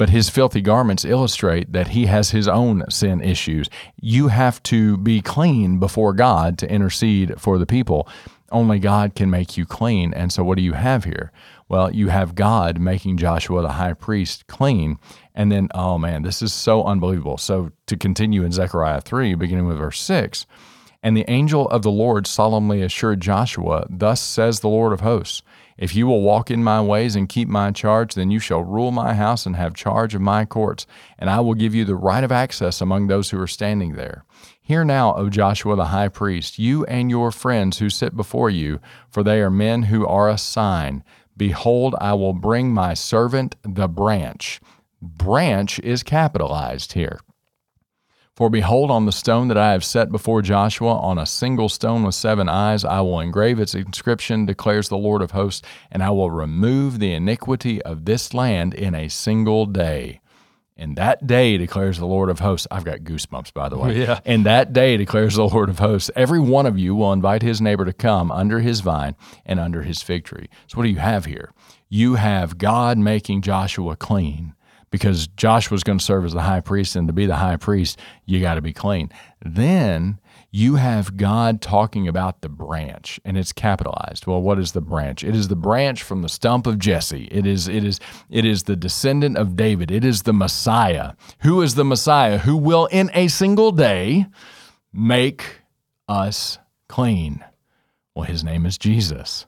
but 0.00 0.08
his 0.08 0.30
filthy 0.30 0.62
garments 0.62 1.04
illustrate 1.04 1.74
that 1.74 1.88
he 1.88 2.06
has 2.06 2.30
his 2.30 2.48
own 2.48 2.82
sin 2.88 3.20
issues. 3.20 3.68
You 4.00 4.28
have 4.28 4.62
to 4.62 4.96
be 4.96 5.20
clean 5.20 5.78
before 5.78 6.14
God 6.14 6.56
to 6.56 6.72
intercede 6.72 7.38
for 7.38 7.58
the 7.58 7.66
people. 7.66 8.08
Only 8.50 8.78
God 8.78 9.14
can 9.14 9.28
make 9.28 9.58
you 9.58 9.66
clean. 9.66 10.14
And 10.14 10.32
so, 10.32 10.42
what 10.42 10.56
do 10.56 10.62
you 10.62 10.72
have 10.72 11.04
here? 11.04 11.32
Well, 11.68 11.94
you 11.94 12.08
have 12.08 12.34
God 12.34 12.80
making 12.80 13.18
Joshua 13.18 13.60
the 13.60 13.72
high 13.72 13.92
priest 13.92 14.46
clean. 14.46 14.96
And 15.34 15.52
then, 15.52 15.68
oh 15.74 15.98
man, 15.98 16.22
this 16.22 16.40
is 16.40 16.54
so 16.54 16.82
unbelievable. 16.84 17.36
So, 17.36 17.70
to 17.84 17.94
continue 17.94 18.42
in 18.42 18.52
Zechariah 18.52 19.02
3, 19.02 19.34
beginning 19.34 19.66
with 19.66 19.76
verse 19.76 20.00
6, 20.00 20.46
and 21.02 21.14
the 21.14 21.30
angel 21.30 21.68
of 21.68 21.82
the 21.82 21.90
Lord 21.90 22.26
solemnly 22.26 22.80
assured 22.80 23.20
Joshua, 23.20 23.86
Thus 23.90 24.22
says 24.22 24.60
the 24.60 24.68
Lord 24.68 24.94
of 24.94 25.00
hosts, 25.00 25.42
If 25.80 25.94
you 25.94 26.06
will 26.06 26.20
walk 26.20 26.50
in 26.50 26.62
my 26.62 26.82
ways 26.82 27.16
and 27.16 27.26
keep 27.26 27.48
my 27.48 27.70
charge, 27.70 28.12
then 28.12 28.30
you 28.30 28.38
shall 28.38 28.62
rule 28.62 28.90
my 28.90 29.14
house 29.14 29.46
and 29.46 29.56
have 29.56 29.72
charge 29.72 30.14
of 30.14 30.20
my 30.20 30.44
courts, 30.44 30.86
and 31.18 31.30
I 31.30 31.40
will 31.40 31.54
give 31.54 31.74
you 31.74 31.86
the 31.86 31.94
right 31.94 32.22
of 32.22 32.30
access 32.30 32.82
among 32.82 33.06
those 33.06 33.30
who 33.30 33.40
are 33.40 33.46
standing 33.46 33.94
there. 33.94 34.26
Hear 34.60 34.84
now, 34.84 35.14
O 35.14 35.30
Joshua 35.30 35.76
the 35.76 35.86
high 35.86 36.08
priest, 36.08 36.58
you 36.58 36.84
and 36.84 37.08
your 37.08 37.32
friends 37.32 37.78
who 37.78 37.88
sit 37.88 38.14
before 38.14 38.50
you, 38.50 38.78
for 39.08 39.22
they 39.22 39.40
are 39.40 39.50
men 39.50 39.84
who 39.84 40.06
are 40.06 40.28
a 40.28 40.36
sign. 40.36 41.02
Behold, 41.34 41.94
I 41.98 42.12
will 42.12 42.34
bring 42.34 42.74
my 42.74 42.92
servant 42.92 43.56
the 43.62 43.88
branch. 43.88 44.60
Branch 45.00 45.80
is 45.80 46.02
capitalized 46.02 46.92
here. 46.92 47.20
For 48.40 48.48
behold, 48.48 48.90
on 48.90 49.04
the 49.04 49.12
stone 49.12 49.48
that 49.48 49.58
I 49.58 49.72
have 49.72 49.84
set 49.84 50.10
before 50.10 50.40
Joshua, 50.40 50.94
on 50.94 51.18
a 51.18 51.26
single 51.26 51.68
stone 51.68 52.04
with 52.04 52.14
seven 52.14 52.48
eyes, 52.48 52.86
I 52.86 53.02
will 53.02 53.20
engrave 53.20 53.60
its 53.60 53.74
inscription, 53.74 54.46
declares 54.46 54.88
the 54.88 54.96
Lord 54.96 55.20
of 55.20 55.32
hosts, 55.32 55.60
and 55.90 56.02
I 56.02 56.08
will 56.08 56.30
remove 56.30 57.00
the 57.00 57.12
iniquity 57.12 57.82
of 57.82 58.06
this 58.06 58.32
land 58.32 58.72
in 58.72 58.94
a 58.94 59.08
single 59.08 59.66
day. 59.66 60.22
In 60.74 60.94
that 60.94 61.26
day, 61.26 61.58
declares 61.58 61.98
the 61.98 62.06
Lord 62.06 62.30
of 62.30 62.40
hosts. 62.40 62.66
I've 62.70 62.84
got 62.84 63.00
goosebumps, 63.00 63.52
by 63.52 63.68
the 63.68 63.76
way. 63.76 63.98
Yeah. 64.00 64.20
In 64.24 64.44
that 64.44 64.72
day, 64.72 64.96
declares 64.96 65.34
the 65.34 65.46
Lord 65.46 65.68
of 65.68 65.78
hosts, 65.78 66.10
every 66.16 66.40
one 66.40 66.64
of 66.64 66.78
you 66.78 66.94
will 66.94 67.12
invite 67.12 67.42
his 67.42 67.60
neighbor 67.60 67.84
to 67.84 67.92
come 67.92 68.32
under 68.32 68.60
his 68.60 68.80
vine 68.80 69.16
and 69.44 69.60
under 69.60 69.82
his 69.82 70.00
fig 70.00 70.24
tree. 70.24 70.48
So, 70.66 70.78
what 70.78 70.84
do 70.84 70.88
you 70.88 70.96
have 70.96 71.26
here? 71.26 71.52
You 71.90 72.14
have 72.14 72.56
God 72.56 72.96
making 72.96 73.42
Joshua 73.42 73.96
clean 73.96 74.54
because 74.90 75.28
Joshua's 75.28 75.84
going 75.84 75.98
to 75.98 76.04
serve 76.04 76.24
as 76.24 76.32
the 76.32 76.42
high 76.42 76.60
priest, 76.60 76.96
and 76.96 77.06
to 77.08 77.12
be 77.12 77.26
the 77.26 77.36
high 77.36 77.56
priest, 77.56 77.98
you 78.26 78.40
got 78.40 78.54
to 78.54 78.60
be 78.60 78.72
clean. 78.72 79.10
Then 79.44 80.18
you 80.50 80.74
have 80.76 81.16
God 81.16 81.60
talking 81.60 82.08
about 82.08 82.40
the 82.40 82.48
branch, 82.48 83.20
and 83.24 83.38
it's 83.38 83.52
capitalized. 83.52 84.26
Well, 84.26 84.42
what 84.42 84.58
is 84.58 84.72
the 84.72 84.80
branch? 84.80 85.22
It 85.22 85.36
is 85.36 85.48
the 85.48 85.56
branch 85.56 86.02
from 86.02 86.22
the 86.22 86.28
stump 86.28 86.66
of 86.66 86.78
Jesse. 86.78 87.28
It 87.30 87.46
is 87.46 87.68
it 87.68 87.84
is 87.84 88.00
it 88.28 88.44
is 88.44 88.64
the 88.64 88.76
descendant 88.76 89.36
of 89.38 89.54
David. 89.54 89.90
It 89.90 90.04
is 90.04 90.22
the 90.22 90.32
Messiah. 90.32 91.12
Who 91.40 91.62
is 91.62 91.76
the 91.76 91.84
Messiah? 91.84 92.38
Who 92.38 92.56
will 92.56 92.86
in 92.86 93.10
a 93.14 93.28
single 93.28 93.70
day 93.70 94.26
make 94.92 95.60
us 96.08 96.58
clean? 96.88 97.44
Well, 98.14 98.24
his 98.24 98.42
name 98.42 98.66
is 98.66 98.76
Jesus. 98.76 99.46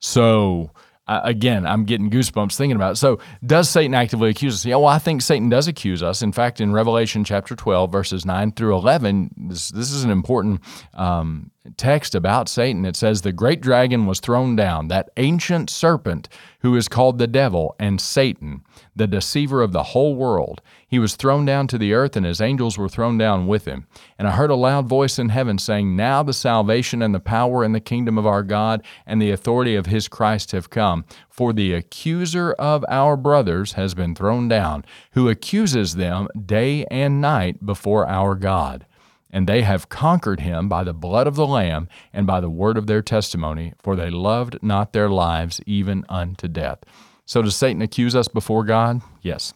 So 0.00 0.72
uh, 1.10 1.20
again, 1.24 1.66
I'm 1.66 1.86
getting 1.86 2.08
goosebumps 2.08 2.56
thinking 2.56 2.76
about 2.76 2.92
it. 2.92 2.96
So, 2.96 3.18
does 3.44 3.68
Satan 3.68 3.94
actively 3.94 4.30
accuse 4.30 4.54
us? 4.54 4.64
Yeah, 4.64 4.76
well, 4.76 4.86
I 4.86 5.00
think 5.00 5.22
Satan 5.22 5.48
does 5.48 5.66
accuse 5.66 6.04
us. 6.04 6.22
In 6.22 6.30
fact, 6.30 6.60
in 6.60 6.72
Revelation 6.72 7.24
chapter 7.24 7.56
12, 7.56 7.90
verses 7.90 8.24
9 8.24 8.52
through 8.52 8.76
11, 8.76 9.34
this, 9.48 9.70
this 9.70 9.90
is 9.90 10.04
an 10.04 10.10
important 10.10 10.60
um, 10.94 11.50
text 11.76 12.14
about 12.14 12.48
Satan. 12.48 12.84
It 12.84 12.96
says, 12.96 13.22
The 13.22 13.32
great 13.32 13.60
dragon 13.60 14.06
was 14.06 14.20
thrown 14.20 14.56
down, 14.56 14.88
that 14.88 15.10
ancient 15.16 15.70
serpent 15.70 16.28
who 16.60 16.76
is 16.76 16.88
called 16.88 17.18
the 17.18 17.26
devil 17.26 17.74
and 17.78 18.00
Satan, 18.00 18.62
the 18.94 19.06
deceiver 19.06 19.62
of 19.62 19.72
the 19.72 19.82
whole 19.82 20.14
world. 20.14 20.60
He 20.86 20.98
was 20.98 21.16
thrown 21.16 21.44
down 21.44 21.66
to 21.68 21.78
the 21.78 21.94
earth, 21.94 22.16
and 22.16 22.26
his 22.26 22.40
angels 22.40 22.76
were 22.76 22.88
thrown 22.88 23.16
down 23.16 23.46
with 23.46 23.64
him. 23.64 23.86
And 24.18 24.28
I 24.28 24.32
heard 24.32 24.50
a 24.50 24.56
loud 24.56 24.86
voice 24.86 25.18
in 25.18 25.30
heaven 25.30 25.58
saying, 25.58 25.96
Now 25.96 26.22
the 26.22 26.32
salvation 26.32 27.00
and 27.02 27.14
the 27.14 27.20
power 27.20 27.64
and 27.64 27.74
the 27.74 27.80
kingdom 27.80 28.18
of 28.18 28.26
our 28.26 28.42
God 28.42 28.84
and 29.06 29.20
the 29.20 29.30
authority 29.30 29.74
of 29.74 29.86
his 29.86 30.08
Christ 30.08 30.52
have 30.52 30.70
come. 30.70 31.04
For 31.28 31.52
the 31.52 31.72
accuser 31.72 32.52
of 32.52 32.84
our 32.88 33.16
brothers 33.16 33.72
has 33.72 33.94
been 33.94 34.14
thrown 34.14 34.48
down, 34.48 34.84
who 35.12 35.28
accuses 35.28 35.94
them 35.94 36.28
day 36.46 36.84
and 36.90 37.20
night 37.20 37.64
before 37.64 38.06
our 38.06 38.34
God 38.34 38.84
and 39.32 39.46
they 39.46 39.62
have 39.62 39.88
conquered 39.88 40.40
him 40.40 40.68
by 40.68 40.84
the 40.84 40.92
blood 40.92 41.26
of 41.26 41.36
the 41.36 41.46
Lamb 41.46 41.88
and 42.12 42.26
by 42.26 42.40
the 42.40 42.50
word 42.50 42.76
of 42.76 42.86
their 42.86 43.02
testimony, 43.02 43.72
for 43.82 43.96
they 43.96 44.10
loved 44.10 44.58
not 44.62 44.92
their 44.92 45.08
lives 45.08 45.60
even 45.66 46.04
unto 46.08 46.48
death. 46.48 46.78
So, 47.26 47.42
does 47.42 47.56
Satan 47.56 47.82
accuse 47.82 48.16
us 48.16 48.28
before 48.28 48.64
God? 48.64 49.02
Yes. 49.22 49.54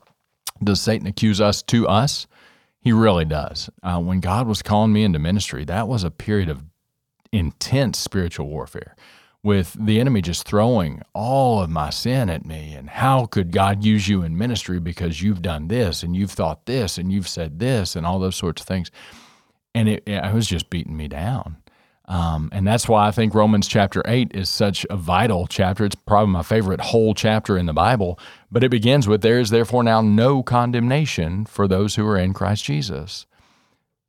Does 0.62 0.80
Satan 0.80 1.06
accuse 1.06 1.40
us 1.40 1.62
to 1.62 1.88
us? 1.88 2.26
He 2.80 2.92
really 2.92 3.24
does. 3.24 3.70
Uh, 3.82 3.98
when 3.98 4.20
God 4.20 4.46
was 4.46 4.62
calling 4.62 4.92
me 4.92 5.04
into 5.04 5.18
ministry, 5.18 5.64
that 5.64 5.88
was 5.88 6.04
a 6.04 6.10
period 6.10 6.48
of 6.48 6.62
intense 7.32 7.98
spiritual 7.98 8.46
warfare 8.46 8.94
with 9.44 9.76
the 9.78 10.00
enemy 10.00 10.22
just 10.22 10.46
throwing 10.46 11.02
all 11.12 11.60
of 11.60 11.68
my 11.68 11.90
sin 11.90 12.30
at 12.30 12.46
me. 12.46 12.72
And 12.72 12.88
how 12.88 13.26
could 13.26 13.52
God 13.52 13.84
use 13.84 14.08
you 14.08 14.22
in 14.22 14.38
ministry 14.38 14.80
because 14.80 15.20
you've 15.20 15.42
done 15.42 15.68
this 15.68 16.02
and 16.02 16.16
you've 16.16 16.30
thought 16.30 16.64
this 16.64 16.96
and 16.96 17.12
you've 17.12 17.28
said 17.28 17.58
this 17.58 17.94
and 17.94 18.06
all 18.06 18.18
those 18.18 18.36
sorts 18.36 18.62
of 18.62 18.66
things? 18.66 18.90
And 19.74 19.88
it, 19.88 20.02
it 20.06 20.32
was 20.32 20.46
just 20.46 20.70
beating 20.70 20.96
me 20.96 21.08
down. 21.08 21.56
Um, 22.06 22.50
and 22.52 22.66
that's 22.66 22.86
why 22.86 23.08
I 23.08 23.10
think 23.10 23.34
Romans 23.34 23.66
chapter 23.66 24.02
8 24.04 24.32
is 24.34 24.50
such 24.50 24.84
a 24.90 24.96
vital 24.96 25.46
chapter. 25.46 25.86
It's 25.86 25.94
probably 25.94 26.32
my 26.32 26.42
favorite 26.42 26.80
whole 26.80 27.14
chapter 27.14 27.56
in 27.56 27.64
the 27.66 27.72
Bible, 27.72 28.18
but 28.50 28.62
it 28.62 28.70
begins 28.70 29.08
with 29.08 29.22
There 29.22 29.40
is 29.40 29.50
therefore 29.50 29.82
now 29.82 30.02
no 30.02 30.42
condemnation 30.42 31.46
for 31.46 31.66
those 31.66 31.94
who 31.94 32.06
are 32.06 32.18
in 32.18 32.34
Christ 32.34 32.64
Jesus. 32.64 33.24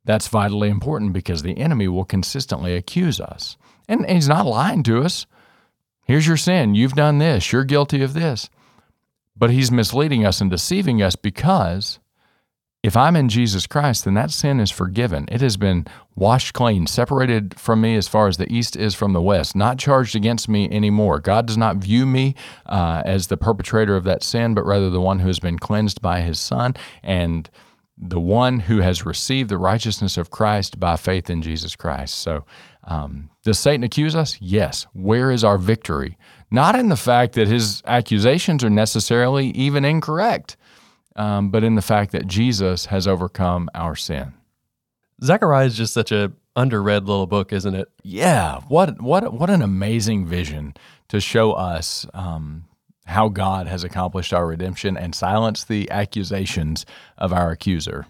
That's 0.04 0.28
vitally 0.28 0.68
important 0.68 1.14
because 1.14 1.42
the 1.42 1.58
enemy 1.58 1.88
will 1.88 2.04
consistently 2.04 2.76
accuse 2.76 3.18
us. 3.18 3.56
And 3.88 4.04
he's 4.06 4.28
not 4.28 4.46
lying 4.46 4.82
to 4.84 5.02
us. 5.02 5.26
Here's 6.04 6.26
your 6.26 6.36
sin. 6.36 6.74
You've 6.74 6.92
done 6.92 7.18
this. 7.18 7.50
You're 7.50 7.64
guilty 7.64 8.02
of 8.02 8.14
this. 8.14 8.50
But 9.36 9.50
he's 9.50 9.72
misleading 9.72 10.24
us 10.24 10.40
and 10.40 10.50
deceiving 10.50 11.02
us 11.02 11.16
because 11.16 11.98
if 12.86 12.96
I'm 12.96 13.16
in 13.16 13.28
Jesus 13.28 13.66
Christ, 13.66 14.04
then 14.04 14.14
that 14.14 14.30
sin 14.30 14.60
is 14.60 14.70
forgiven. 14.70 15.26
It 15.28 15.40
has 15.40 15.56
been 15.56 15.88
washed 16.14 16.54
clean, 16.54 16.86
separated 16.86 17.58
from 17.58 17.80
me 17.80 17.96
as 17.96 18.06
far 18.06 18.28
as 18.28 18.36
the 18.36 18.50
east 18.50 18.76
is 18.76 18.94
from 18.94 19.12
the 19.12 19.20
west, 19.20 19.56
not 19.56 19.76
charged 19.76 20.14
against 20.14 20.48
me 20.48 20.70
anymore. 20.70 21.18
God 21.18 21.46
does 21.46 21.56
not 21.56 21.78
view 21.78 22.06
me 22.06 22.36
uh, 22.64 23.02
as 23.04 23.26
the 23.26 23.36
perpetrator 23.36 23.96
of 23.96 24.04
that 24.04 24.22
sin, 24.22 24.54
but 24.54 24.64
rather 24.64 24.88
the 24.88 25.00
one 25.00 25.18
who 25.18 25.26
has 25.26 25.40
been 25.40 25.58
cleansed 25.58 26.00
by 26.00 26.20
his 26.20 26.38
Son 26.38 26.76
and 27.02 27.50
the 27.98 28.20
one 28.20 28.60
who 28.60 28.78
has 28.82 29.04
received 29.04 29.50
the 29.50 29.58
righteousness 29.58 30.16
of 30.16 30.30
Christ 30.30 30.78
by 30.78 30.94
faith 30.94 31.28
in 31.28 31.42
Jesus 31.42 31.74
Christ. 31.74 32.14
So, 32.14 32.44
um, 32.84 33.30
does 33.42 33.58
Satan 33.58 33.82
accuse 33.82 34.14
us? 34.14 34.38
Yes. 34.40 34.86
Where 34.92 35.32
is 35.32 35.42
our 35.42 35.58
victory? 35.58 36.16
Not 36.52 36.76
in 36.76 36.88
the 36.88 36.96
fact 36.96 37.32
that 37.32 37.48
his 37.48 37.82
accusations 37.84 38.62
are 38.62 38.70
necessarily 38.70 39.48
even 39.48 39.84
incorrect 39.84 40.56
um, 41.16 41.50
but 41.50 41.64
in 41.64 41.74
the 41.74 41.82
fact 41.82 42.12
that 42.12 42.26
Jesus 42.26 42.86
has 42.86 43.06
overcome 43.08 43.68
our 43.74 43.96
sin. 43.96 44.32
Zechariah 45.22 45.66
is 45.66 45.76
just 45.76 45.94
such 45.94 46.12
a 46.12 46.32
underread 46.56 47.06
little 47.06 47.26
book, 47.26 47.52
isn't 47.52 47.74
it? 47.74 47.88
Yeah, 48.02 48.60
what 48.68 49.00
what 49.00 49.32
what 49.32 49.50
an 49.50 49.62
amazing 49.62 50.26
vision 50.26 50.74
to 51.08 51.20
show 51.20 51.52
us 51.52 52.06
um, 52.14 52.64
how 53.06 53.28
God 53.28 53.66
has 53.66 53.84
accomplished 53.84 54.32
our 54.32 54.46
redemption 54.46 54.96
and 54.96 55.14
silenced 55.14 55.68
the 55.68 55.90
accusations 55.90 56.84
of 57.18 57.32
our 57.32 57.50
accuser. 57.50 58.06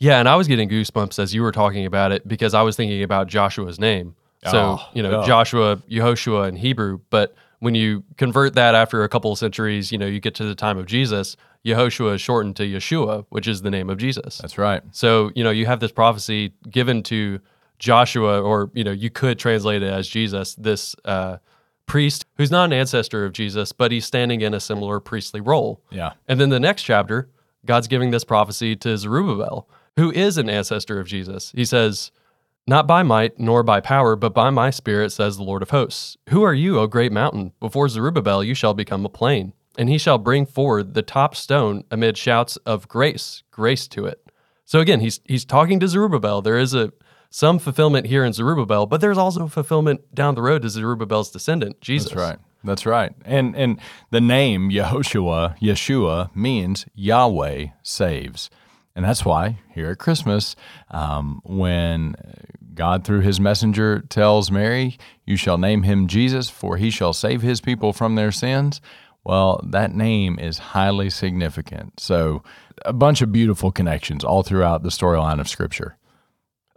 Yeah, 0.00 0.18
and 0.20 0.28
I 0.28 0.36
was 0.36 0.48
getting 0.48 0.68
goosebumps 0.68 1.18
as 1.18 1.34
you 1.34 1.42
were 1.42 1.52
talking 1.52 1.84
about 1.86 2.12
it 2.12 2.26
because 2.26 2.54
I 2.54 2.62
was 2.62 2.76
thinking 2.76 3.02
about 3.02 3.26
Joshua's 3.26 3.78
name. 3.80 4.14
So, 4.44 4.78
Oh, 4.80 4.88
you 4.94 5.02
know, 5.02 5.22
oh. 5.22 5.26
Joshua, 5.26 5.76
Yehoshua 5.90 6.48
in 6.48 6.56
Hebrew, 6.56 7.00
but 7.10 7.34
when 7.60 7.74
you 7.74 8.04
convert 8.16 8.54
that 8.54 8.74
after 8.74 9.02
a 9.02 9.08
couple 9.08 9.32
of 9.32 9.38
centuries, 9.38 9.90
you 9.90 9.98
know, 9.98 10.06
you 10.06 10.20
get 10.20 10.34
to 10.36 10.44
the 10.44 10.54
time 10.54 10.78
of 10.78 10.86
Jesus, 10.86 11.36
Yehoshua 11.64 12.14
is 12.14 12.20
shortened 12.20 12.56
to 12.56 12.62
Yeshua, 12.62 13.26
which 13.30 13.48
is 13.48 13.62
the 13.62 13.70
name 13.70 13.90
of 13.90 13.98
Jesus. 13.98 14.38
That's 14.38 14.58
right. 14.58 14.82
So, 14.92 15.30
you 15.34 15.42
know, 15.42 15.50
you 15.50 15.66
have 15.66 15.80
this 15.80 15.92
prophecy 15.92 16.52
given 16.70 17.02
to 17.04 17.40
Joshua, 17.78 18.40
or, 18.40 18.70
you 18.74 18.84
know, 18.84 18.92
you 18.92 19.10
could 19.10 19.38
translate 19.38 19.82
it 19.82 19.92
as 19.92 20.08
Jesus, 20.08 20.54
this 20.54 20.96
uh, 21.04 21.38
priest 21.86 22.26
who's 22.36 22.50
not 22.50 22.64
an 22.64 22.72
ancestor 22.72 23.24
of 23.24 23.32
Jesus, 23.32 23.72
but 23.72 23.92
he's 23.92 24.04
standing 24.04 24.40
in 24.40 24.54
a 24.54 24.60
similar 24.60 25.00
priestly 25.00 25.40
role. 25.40 25.82
Yeah. 25.90 26.12
And 26.26 26.40
then 26.40 26.50
the 26.50 26.60
next 26.60 26.82
chapter, 26.82 27.28
God's 27.64 27.88
giving 27.88 28.10
this 28.10 28.24
prophecy 28.24 28.76
to 28.76 28.96
Zerubbabel, 28.96 29.68
who 29.96 30.12
is 30.12 30.38
an 30.38 30.48
ancestor 30.48 31.00
of 31.00 31.06
Jesus. 31.06 31.52
He 31.54 31.64
says, 31.64 32.12
Not 32.68 32.86
by 32.86 33.02
might 33.02 33.40
nor 33.40 33.62
by 33.62 33.80
power, 33.80 34.14
but 34.14 34.34
by 34.34 34.50
my 34.50 34.68
spirit, 34.68 35.10
says 35.10 35.38
the 35.38 35.42
Lord 35.42 35.62
of 35.62 35.70
hosts. 35.70 36.18
Who 36.28 36.42
are 36.42 36.52
you, 36.52 36.78
O 36.78 36.86
great 36.86 37.12
mountain? 37.12 37.52
Before 37.60 37.88
Zerubbabel 37.88 38.44
you 38.44 38.52
shall 38.52 38.74
become 38.74 39.06
a 39.06 39.08
plain, 39.08 39.54
and 39.78 39.88
he 39.88 39.96
shall 39.96 40.18
bring 40.18 40.44
forward 40.44 40.92
the 40.92 41.00
top 41.00 41.34
stone 41.34 41.84
amid 41.90 42.18
shouts 42.18 42.58
of 42.58 42.86
grace, 42.86 43.42
grace 43.50 43.88
to 43.88 44.04
it. 44.04 44.22
So 44.66 44.80
again, 44.80 45.00
he's 45.00 45.20
he's 45.24 45.46
talking 45.46 45.80
to 45.80 45.88
Zerubbabel. 45.88 46.42
There 46.42 46.58
is 46.58 46.74
a 46.74 46.92
some 47.30 47.58
fulfillment 47.58 48.06
here 48.06 48.22
in 48.22 48.34
Zerubbabel, 48.34 48.84
but 48.84 49.00
there's 49.00 49.16
also 49.16 49.46
fulfillment 49.46 50.14
down 50.14 50.34
the 50.34 50.42
road 50.42 50.60
to 50.60 50.68
Zerubbabel's 50.68 51.30
descendant, 51.30 51.80
Jesus. 51.80 52.10
That's 52.10 52.20
right. 52.20 52.38
That's 52.64 52.84
right. 52.84 53.12
And 53.24 53.56
and 53.56 53.80
the 54.10 54.20
name 54.20 54.68
Yehoshua, 54.68 55.58
Yeshua 55.58 56.36
means 56.36 56.84
Yahweh 56.94 57.68
saves. 57.82 58.50
And 58.94 59.04
that's 59.04 59.24
why 59.24 59.60
here 59.72 59.92
at 59.92 59.98
Christmas, 59.98 60.56
um, 60.90 61.40
when 61.44 62.16
God 62.78 63.04
through 63.04 63.20
his 63.20 63.40
messenger 63.40 64.00
tells 64.08 64.52
Mary, 64.52 64.96
You 65.26 65.36
shall 65.36 65.58
name 65.58 65.82
him 65.82 66.06
Jesus, 66.06 66.48
for 66.48 66.76
he 66.76 66.90
shall 66.90 67.12
save 67.12 67.42
his 67.42 67.60
people 67.60 67.92
from 67.92 68.14
their 68.14 68.30
sins. 68.30 68.80
Well, 69.24 69.60
that 69.64 69.92
name 69.94 70.38
is 70.38 70.58
highly 70.58 71.10
significant. 71.10 71.98
So, 71.98 72.44
a 72.86 72.92
bunch 72.92 73.20
of 73.20 73.32
beautiful 73.32 73.72
connections 73.72 74.22
all 74.22 74.44
throughout 74.44 74.84
the 74.84 74.90
storyline 74.90 75.40
of 75.40 75.48
Scripture. 75.48 75.96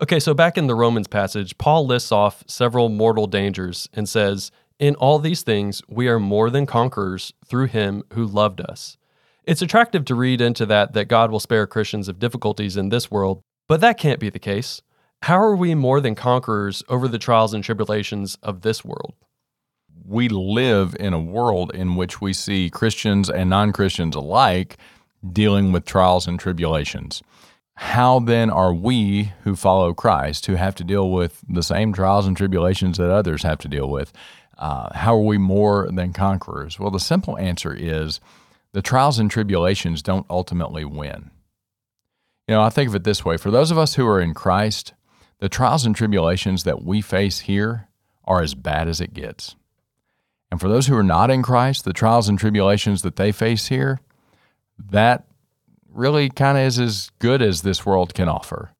Okay, 0.01 0.19
so 0.19 0.33
back 0.33 0.57
in 0.57 0.65
the 0.65 0.73
Romans 0.73 1.07
passage, 1.07 1.55
Paul 1.59 1.85
lists 1.85 2.11
off 2.11 2.43
several 2.47 2.89
mortal 2.89 3.27
dangers 3.27 3.87
and 3.93 4.09
says, 4.09 4.51
In 4.79 4.95
all 4.95 5.19
these 5.19 5.43
things, 5.43 5.83
we 5.87 6.07
are 6.07 6.19
more 6.19 6.49
than 6.49 6.65
conquerors 6.65 7.31
through 7.45 7.67
him 7.67 8.01
who 8.13 8.25
loved 8.25 8.59
us. 8.59 8.97
It's 9.45 9.61
attractive 9.61 10.03
to 10.05 10.15
read 10.15 10.41
into 10.41 10.65
that 10.65 10.93
that 10.93 11.05
God 11.05 11.29
will 11.29 11.39
spare 11.39 11.67
Christians 11.67 12.07
of 12.07 12.17
difficulties 12.17 12.75
in 12.75 12.89
this 12.89 13.11
world, 13.11 13.43
but 13.67 13.81
that 13.81 13.99
can't 13.99 14.19
be 14.19 14.31
the 14.31 14.39
case. 14.39 14.81
How 15.23 15.39
are 15.39 15.55
we 15.55 15.75
more 15.75 16.01
than 16.01 16.15
conquerors 16.15 16.83
over 16.89 17.07
the 17.07 17.19
trials 17.19 17.53
and 17.53 17.63
tribulations 17.63 18.39
of 18.41 18.61
this 18.61 18.83
world? 18.83 19.13
We 20.03 20.29
live 20.29 20.95
in 20.99 21.13
a 21.13 21.19
world 21.19 21.71
in 21.75 21.95
which 21.95 22.19
we 22.19 22.33
see 22.33 22.71
Christians 22.71 23.29
and 23.29 23.49
non 23.49 23.71
Christians 23.71 24.15
alike 24.15 24.77
dealing 25.31 25.71
with 25.71 25.85
trials 25.85 26.27
and 26.27 26.39
tribulations. 26.39 27.21
How 27.75 28.19
then 28.19 28.49
are 28.49 28.73
we 28.73 29.33
who 29.43 29.55
follow 29.55 29.93
Christ, 29.93 30.47
who 30.47 30.55
have 30.55 30.73
to 30.75 30.83
deal 30.83 31.11
with 31.11 31.43
the 31.47 31.63
same 31.63 31.93
trials 31.93 32.25
and 32.25 32.35
tribulations 32.35 32.97
that 32.97 33.11
others 33.11 33.43
have 33.43 33.59
to 33.59 33.67
deal 33.67 33.89
with, 33.89 34.11
uh, 34.57 34.93
how 34.95 35.15
are 35.15 35.23
we 35.23 35.37
more 35.37 35.89
than 35.91 36.13
conquerors? 36.13 36.79
Well, 36.79 36.91
the 36.91 36.99
simple 36.99 37.37
answer 37.37 37.73
is 37.73 38.19
the 38.73 38.81
trials 38.81 39.19
and 39.19 39.29
tribulations 39.29 40.01
don't 40.01 40.25
ultimately 40.29 40.83
win. 40.83 41.29
You 42.47 42.55
know, 42.55 42.61
I 42.63 42.69
think 42.69 42.89
of 42.89 42.95
it 42.95 43.03
this 43.03 43.23
way 43.23 43.37
for 43.37 43.51
those 43.51 43.69
of 43.69 43.77
us 43.77 43.95
who 43.95 44.07
are 44.07 44.19
in 44.19 44.33
Christ, 44.33 44.93
the 45.41 45.49
trials 45.49 45.85
and 45.85 45.95
tribulations 45.95 46.63
that 46.63 46.83
we 46.83 47.01
face 47.01 47.39
here 47.39 47.89
are 48.23 48.41
as 48.41 48.53
bad 48.53 48.87
as 48.87 49.01
it 49.01 49.13
gets. 49.13 49.55
And 50.51 50.61
for 50.61 50.69
those 50.69 50.87
who 50.87 50.95
are 50.95 51.03
not 51.03 51.31
in 51.31 51.41
Christ, 51.41 51.83
the 51.83 51.93
trials 51.93 52.29
and 52.29 52.37
tribulations 52.37 53.01
that 53.01 53.15
they 53.15 53.31
face 53.31 53.67
here, 53.67 53.99
that 54.77 55.25
really 55.89 56.29
kind 56.29 56.57
of 56.57 56.63
is 56.63 56.79
as 56.79 57.11
good 57.19 57.41
as 57.41 57.63
this 57.63 57.85
world 57.85 58.13
can 58.13 58.29
offer. 58.29 58.71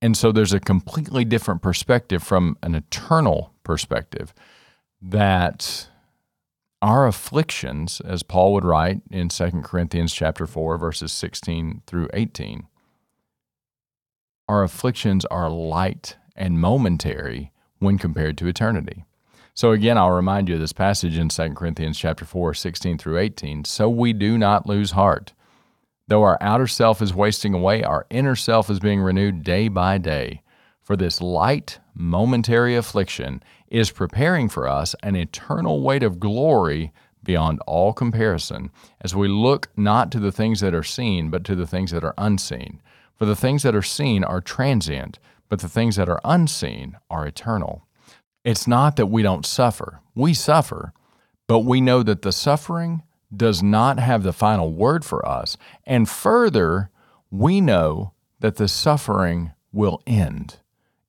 And 0.00 0.16
so 0.16 0.32
there's 0.32 0.52
a 0.52 0.60
completely 0.60 1.24
different 1.24 1.60
perspective 1.60 2.22
from 2.22 2.56
an 2.62 2.74
eternal 2.74 3.52
perspective 3.62 4.32
that 5.02 5.88
our 6.80 7.06
afflictions, 7.06 8.00
as 8.00 8.22
Paul 8.22 8.54
would 8.54 8.64
write 8.64 9.02
in 9.10 9.28
2 9.28 9.50
Corinthians 9.62 10.14
chapter 10.14 10.46
4, 10.46 10.78
verses 10.78 11.12
16 11.12 11.82
through 11.86 12.08
18, 12.14 12.66
our 14.48 14.62
afflictions 14.62 15.24
are 15.26 15.50
light 15.50 16.16
and 16.34 16.58
momentary 16.58 17.52
when 17.78 17.98
compared 17.98 18.38
to 18.38 18.46
eternity. 18.46 19.04
So 19.54 19.72
again, 19.72 19.98
I'll 19.98 20.12
remind 20.12 20.48
you 20.48 20.54
of 20.54 20.60
this 20.60 20.72
passage 20.72 21.18
in 21.18 21.28
2 21.28 21.50
Corinthians 21.50 21.98
chapter 21.98 22.24
4, 22.24 22.54
16 22.54 22.96
through 22.96 23.18
18. 23.18 23.64
So 23.64 23.88
we 23.88 24.12
do 24.12 24.38
not 24.38 24.66
lose 24.66 24.92
heart. 24.92 25.32
Though 26.06 26.22
our 26.22 26.38
outer 26.40 26.66
self 26.66 27.02
is 27.02 27.12
wasting 27.12 27.54
away, 27.54 27.82
our 27.82 28.06
inner 28.08 28.36
self 28.36 28.70
is 28.70 28.80
being 28.80 29.00
renewed 29.00 29.42
day 29.42 29.68
by 29.68 29.98
day. 29.98 30.42
For 30.80 30.96
this 30.96 31.20
light, 31.20 31.80
momentary 31.92 32.74
affliction 32.76 33.42
is 33.66 33.90
preparing 33.90 34.48
for 34.48 34.66
us 34.66 34.94
an 35.02 35.16
eternal 35.16 35.82
weight 35.82 36.02
of 36.02 36.20
glory 36.20 36.92
beyond 37.22 37.60
all 37.66 37.92
comparison, 37.92 38.70
as 39.02 39.14
we 39.14 39.28
look 39.28 39.68
not 39.76 40.10
to 40.12 40.20
the 40.20 40.32
things 40.32 40.60
that 40.60 40.74
are 40.74 40.82
seen, 40.82 41.28
but 41.28 41.44
to 41.44 41.54
the 41.54 41.66
things 41.66 41.90
that 41.90 42.04
are 42.04 42.14
unseen. 42.16 42.80
For 43.18 43.26
the 43.26 43.36
things 43.36 43.64
that 43.64 43.74
are 43.74 43.82
seen 43.82 44.22
are 44.22 44.40
transient, 44.40 45.18
but 45.48 45.58
the 45.60 45.68
things 45.68 45.96
that 45.96 46.08
are 46.08 46.20
unseen 46.24 46.96
are 47.10 47.26
eternal. 47.26 47.86
It's 48.44 48.66
not 48.66 48.96
that 48.96 49.06
we 49.06 49.22
don't 49.22 49.44
suffer, 49.44 50.00
we 50.14 50.32
suffer, 50.34 50.92
but 51.48 51.60
we 51.60 51.80
know 51.80 52.02
that 52.02 52.22
the 52.22 52.32
suffering 52.32 53.02
does 53.34 53.62
not 53.62 53.98
have 53.98 54.22
the 54.22 54.32
final 54.32 54.72
word 54.72 55.04
for 55.04 55.26
us. 55.26 55.56
And 55.84 56.08
further, 56.08 56.90
we 57.30 57.60
know 57.60 58.12
that 58.40 58.56
the 58.56 58.68
suffering 58.68 59.52
will 59.72 60.00
end. 60.06 60.58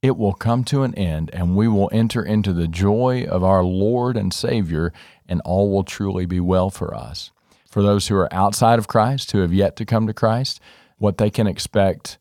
It 0.02 0.17
will 0.17 0.34
come 0.34 0.63
to 0.65 0.84
an 0.84 0.95
end, 0.95 1.30
and 1.34 1.56
we 1.56 1.67
will 1.67 1.89
enter 1.91 2.24
into 2.24 2.54
the 2.54 2.67
joy 2.67 3.26
of 3.30 3.43
our 3.43 3.63
Lord 3.63 4.17
and 4.17 4.34
Savior, 4.34 4.91
and 5.28 5.41
all 5.41 5.69
will 5.69 5.84
truly 5.84 6.26
be 6.26 6.39
well 6.39 6.69
for 6.69 6.95
us. 6.95 7.32
For 7.69 7.84
those 7.84 8.08
who 8.08 8.15
are 8.15 8.34
outside 8.34 8.80
of 8.80 8.88
Christ, 8.88 9.32
who 9.32 9.39
have 9.39 9.54
yet 9.54 9.76
to 9.76 9.86
come 9.86 10.08
to 10.08 10.13
Christ, 10.13 10.60
what 11.00 11.18
they 11.18 11.30
can 11.30 11.48
expect 11.48 12.18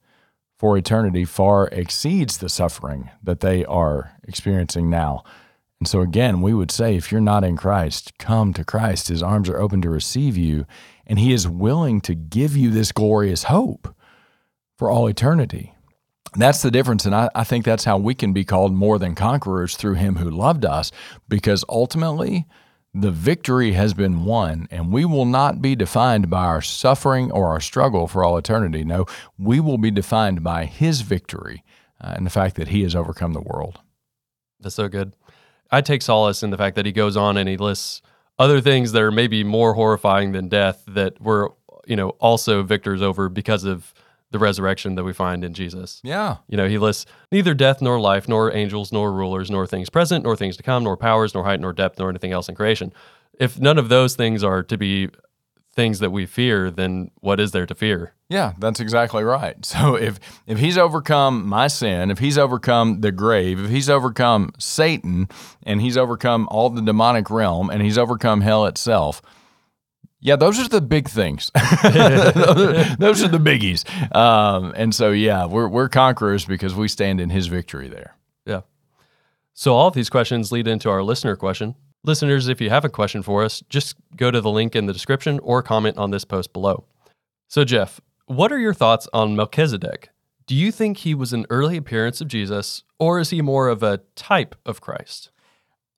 for 0.57 0.77
eternity 0.77 1.25
far 1.25 1.69
exceeds 1.69 2.39
the 2.39 2.49
suffering 2.49 3.11
that 3.23 3.41
they 3.41 3.65
are 3.67 4.13
experiencing 4.27 4.91
now. 4.91 5.23
And 5.79 5.87
so, 5.87 6.01
again, 6.01 6.41
we 6.41 6.53
would 6.53 6.73
say 6.73 6.97
if 6.97 7.13
you're 7.13 7.21
not 7.21 7.45
in 7.45 7.57
Christ, 7.57 8.19
come 8.19 8.53
to 8.55 8.65
Christ. 8.65 9.09
His 9.09 9.23
arms 9.23 9.49
are 9.49 9.61
open 9.61 9.81
to 9.83 9.91
receive 9.91 10.37
you, 10.37 10.67
and 11.07 11.19
He 11.19 11.33
is 11.33 11.47
willing 11.47 12.01
to 12.01 12.15
give 12.15 12.57
you 12.57 12.71
this 12.71 12.91
glorious 12.91 13.45
hope 13.45 13.95
for 14.77 14.91
all 14.91 15.07
eternity. 15.07 15.75
That's 16.35 16.63
the 16.63 16.73
difference. 16.73 17.07
And 17.07 17.15
I, 17.15 17.31
I 17.35 17.45
think 17.45 17.65
that's 17.65 17.85
how 17.85 17.97
we 17.97 18.15
can 18.15 18.33
be 18.33 18.45
called 18.45 18.73
more 18.73 18.99
than 18.99 19.15
conquerors 19.15 19.77
through 19.77 19.95
Him 19.95 20.17
who 20.17 20.29
loved 20.29 20.65
us, 20.65 20.91
because 21.29 21.65
ultimately, 21.69 22.47
the 22.95 23.11
victory 23.11 23.73
has 23.73 23.95
been 23.95 24.25
won, 24.25 24.67
and 24.71 24.93
we 24.93 25.05
will 25.05 25.27
not 25.27 25.61
be 25.61 25.77
defined 25.77 26.31
by 26.31 26.45
our 26.45 26.63
suffering 26.63 27.31
or 27.31 27.47
our 27.47 27.61
struggle 27.61 28.09
for 28.09 28.25
all 28.25 28.37
eternity. 28.37 28.85
No, 28.85 29.07
we 29.39 29.61
will 29.61 29.79
be 29.79 29.91
defined 29.91 30.43
by 30.43 30.65
His 30.65 31.03
victory 31.03 31.65
uh, 32.01 32.15
and 32.17 32.25
the 32.25 32.31
fact 32.31 32.57
that 32.57 32.69
He 32.69 32.83
has 32.83 32.95
overcome 32.95 33.35
the 33.35 33.41
world. 33.41 33.81
That's 34.61 34.75
so 34.75 34.89
good. 34.89 35.15
I 35.71 35.81
take 35.81 36.03
solace 36.03 36.43
in 36.43 36.51
the 36.51 36.57
fact 36.57 36.77
that 36.77 36.87
he 36.87 36.93
goes 36.93 37.17
on 37.17 37.37
and 37.37 37.49
he 37.49 37.57
lists 37.57 38.03
other 38.39 38.61
things 38.61 38.93
that 38.93 39.03
are 39.03 39.13
maybe 39.13 39.45
more 39.45 39.75
horrifying 39.75 40.33
than 40.33 40.49
death 40.49 40.83
that 40.89 41.21
we're, 41.21 41.49
you 41.87 41.97
know, 41.97 42.11
also 42.21 42.63
victors 42.63 43.03
over 43.03 43.29
because 43.29 43.65
of 43.65 43.93
the 44.31 44.39
resurrection 44.39 44.95
that 44.97 45.05
we 45.05 45.13
find 45.13 45.45
in 45.45 45.55
Jesus. 45.55 46.01
Yeah. 46.05 46.37
You 46.49 46.57
know, 46.57 46.69
he 46.69 46.79
lists 46.79 47.07
neither 47.33 47.55
death 47.55 47.81
nor 47.81 47.99
life, 48.01 48.29
nor 48.29 48.55
angels, 48.55 48.93
nor 48.93 49.13
rulers, 49.13 49.51
nor 49.51 49.67
things 49.67 49.89
present, 49.89 50.25
nor 50.25 50.37
things 50.37 50.57
to 50.59 50.63
come, 50.63 50.85
nor 50.85 50.97
powers, 50.97 51.35
nor 51.35 51.45
height, 51.45 51.61
nor 51.61 51.73
depth, 51.73 51.99
nor 51.99 52.11
anything 52.11 52.33
else 52.33 52.49
in 52.49 52.55
creation. 52.55 52.93
If 53.39 53.59
none 53.59 53.79
of 53.79 53.89
those 53.89 54.17
things 54.17 54.45
are 54.45 54.63
to 54.65 54.77
be 54.77 55.09
things 55.79 56.01
that 56.01 56.11
we 56.11 56.27
fear, 56.27 56.71
then 56.73 57.09
what 57.21 57.39
is 57.39 57.53
there 57.53 57.65
to 57.65 57.75
fear? 57.75 58.13
Yeah, 58.29 58.55
that's 58.59 58.81
exactly 58.81 59.23
right. 59.23 59.55
So 59.65 59.95
if 59.95 60.19
if 60.47 60.59
he's 60.59 60.77
overcome 60.77 61.47
my 61.47 61.69
sin, 61.69 62.11
if 62.11 62.19
he's 62.19 62.37
overcome 62.37 63.01
the 63.01 63.13
grave, 63.13 63.61
if 63.61 63.71
he's 63.71 63.89
overcome 63.89 64.51
Satan, 64.59 65.29
and 65.63 65.81
he's 65.81 65.97
overcome 65.97 66.49
all 66.51 66.69
the 66.69 66.83
demonic 66.83 67.31
realm, 67.31 67.71
and 67.71 67.81
he's 67.81 67.97
overcome 67.97 68.41
hell 68.41 68.67
itself, 68.67 69.23
yeah, 70.21 70.37
those 70.37 70.59
are 70.59 70.69
the 70.69 70.81
big 70.81 71.09
things. 71.09 71.51
those 71.55 73.23
are 73.23 73.29
the 73.29 73.41
biggies. 73.41 73.85
Um, 74.15 74.73
and 74.77 74.95
so, 74.95 75.13
yeah, 75.13 75.47
we're, 75.47 75.69
we're 75.69 75.89
conquerors 75.89 76.45
because 76.45 76.75
we 76.75 76.89
stand 76.89 77.21
in 77.21 77.31
his 77.31 77.47
victory 77.47 77.89
there. 77.89 78.17
Yeah. 78.45 78.63
So, 79.55 79.75
all 79.75 79.89
of 79.89 79.95
these 79.95 80.11
questions 80.11 80.51
lead 80.51 80.67
into 80.67 80.91
our 80.91 81.03
listener 81.03 81.37
question. 81.37 81.77
Listeners, 82.05 82.49
if 82.49 82.61
you 82.61 82.71
have 82.71 82.85
a 82.85 82.89
question 82.89 83.23
for 83.23 83.45
us, 83.45 83.63
just 83.69 83.97
go 84.17 84.31
to 84.31 84.41
the 84.41 84.51
link 84.51 84.75
in 84.75 84.87
the 84.87 84.93
description 84.93 85.39
or 85.41 85.63
comment 85.63 85.99
on 85.99 86.11
this 86.11 86.25
post 86.25 86.53
below. 86.53 86.85
So, 87.47 87.65
Jeff, 87.65 88.01
what 88.27 88.51
are 88.51 88.59
your 88.59 88.75
thoughts 88.75 89.09
on 89.13 89.37
Melchizedek? 89.37 90.11
Do 90.47 90.55
you 90.55 90.73
think 90.73 90.99
he 90.99 91.15
was 91.15 91.33
an 91.33 91.47
early 91.51 91.77
appearance 91.77 92.21
of 92.21 92.29
Jesus, 92.29 92.83
or 92.99 93.21
is 93.21 93.31
he 93.31 93.43
more 93.43 93.69
of 93.69 93.83
a 93.83 94.01
type 94.17 94.55
of 94.65 94.81
Christ? 94.81 95.31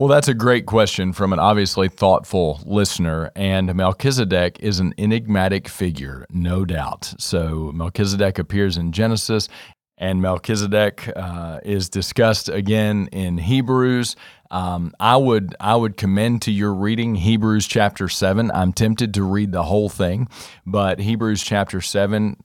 Well, 0.01 0.09
that's 0.09 0.29
a 0.29 0.35
great 0.35 0.65
question 0.65 1.13
from 1.13 1.35
an 1.35 1.39
obviously 1.39 1.91
thoughtful 1.91 2.63
listener. 2.65 3.31
And 3.37 3.75
Melchizedek 3.75 4.59
is 4.61 4.81
an 4.81 4.95
enigmatic 4.97 5.69
figure, 5.69 6.25
no 6.31 6.65
doubt. 6.65 7.13
So, 7.19 7.71
Melchizedek 7.75 8.39
appears 8.39 8.79
in 8.79 8.93
Genesis, 8.93 9.47
and 9.99 10.23
Melchizedek 10.23 11.13
uh, 11.15 11.61
is 11.65 11.91
discussed 11.91 12.49
again 12.49 13.11
in 13.13 13.37
Hebrews. 13.37 14.17
Um, 14.51 14.95
I 14.99 15.19
would 15.19 15.55
I 15.61 15.77
would 15.77 15.99
commend 15.99 16.41
to 16.43 16.51
your 16.51 16.73
reading 16.73 17.17
Hebrews 17.17 17.67
chapter 17.67 18.09
seven. 18.09 18.51
I'm 18.53 18.73
tempted 18.73 19.13
to 19.13 19.23
read 19.23 19.53
the 19.53 19.65
whole 19.65 19.91
thing, 19.91 20.29
but 20.65 20.99
Hebrews 20.99 21.43
chapter 21.43 21.83
seven 21.83 22.39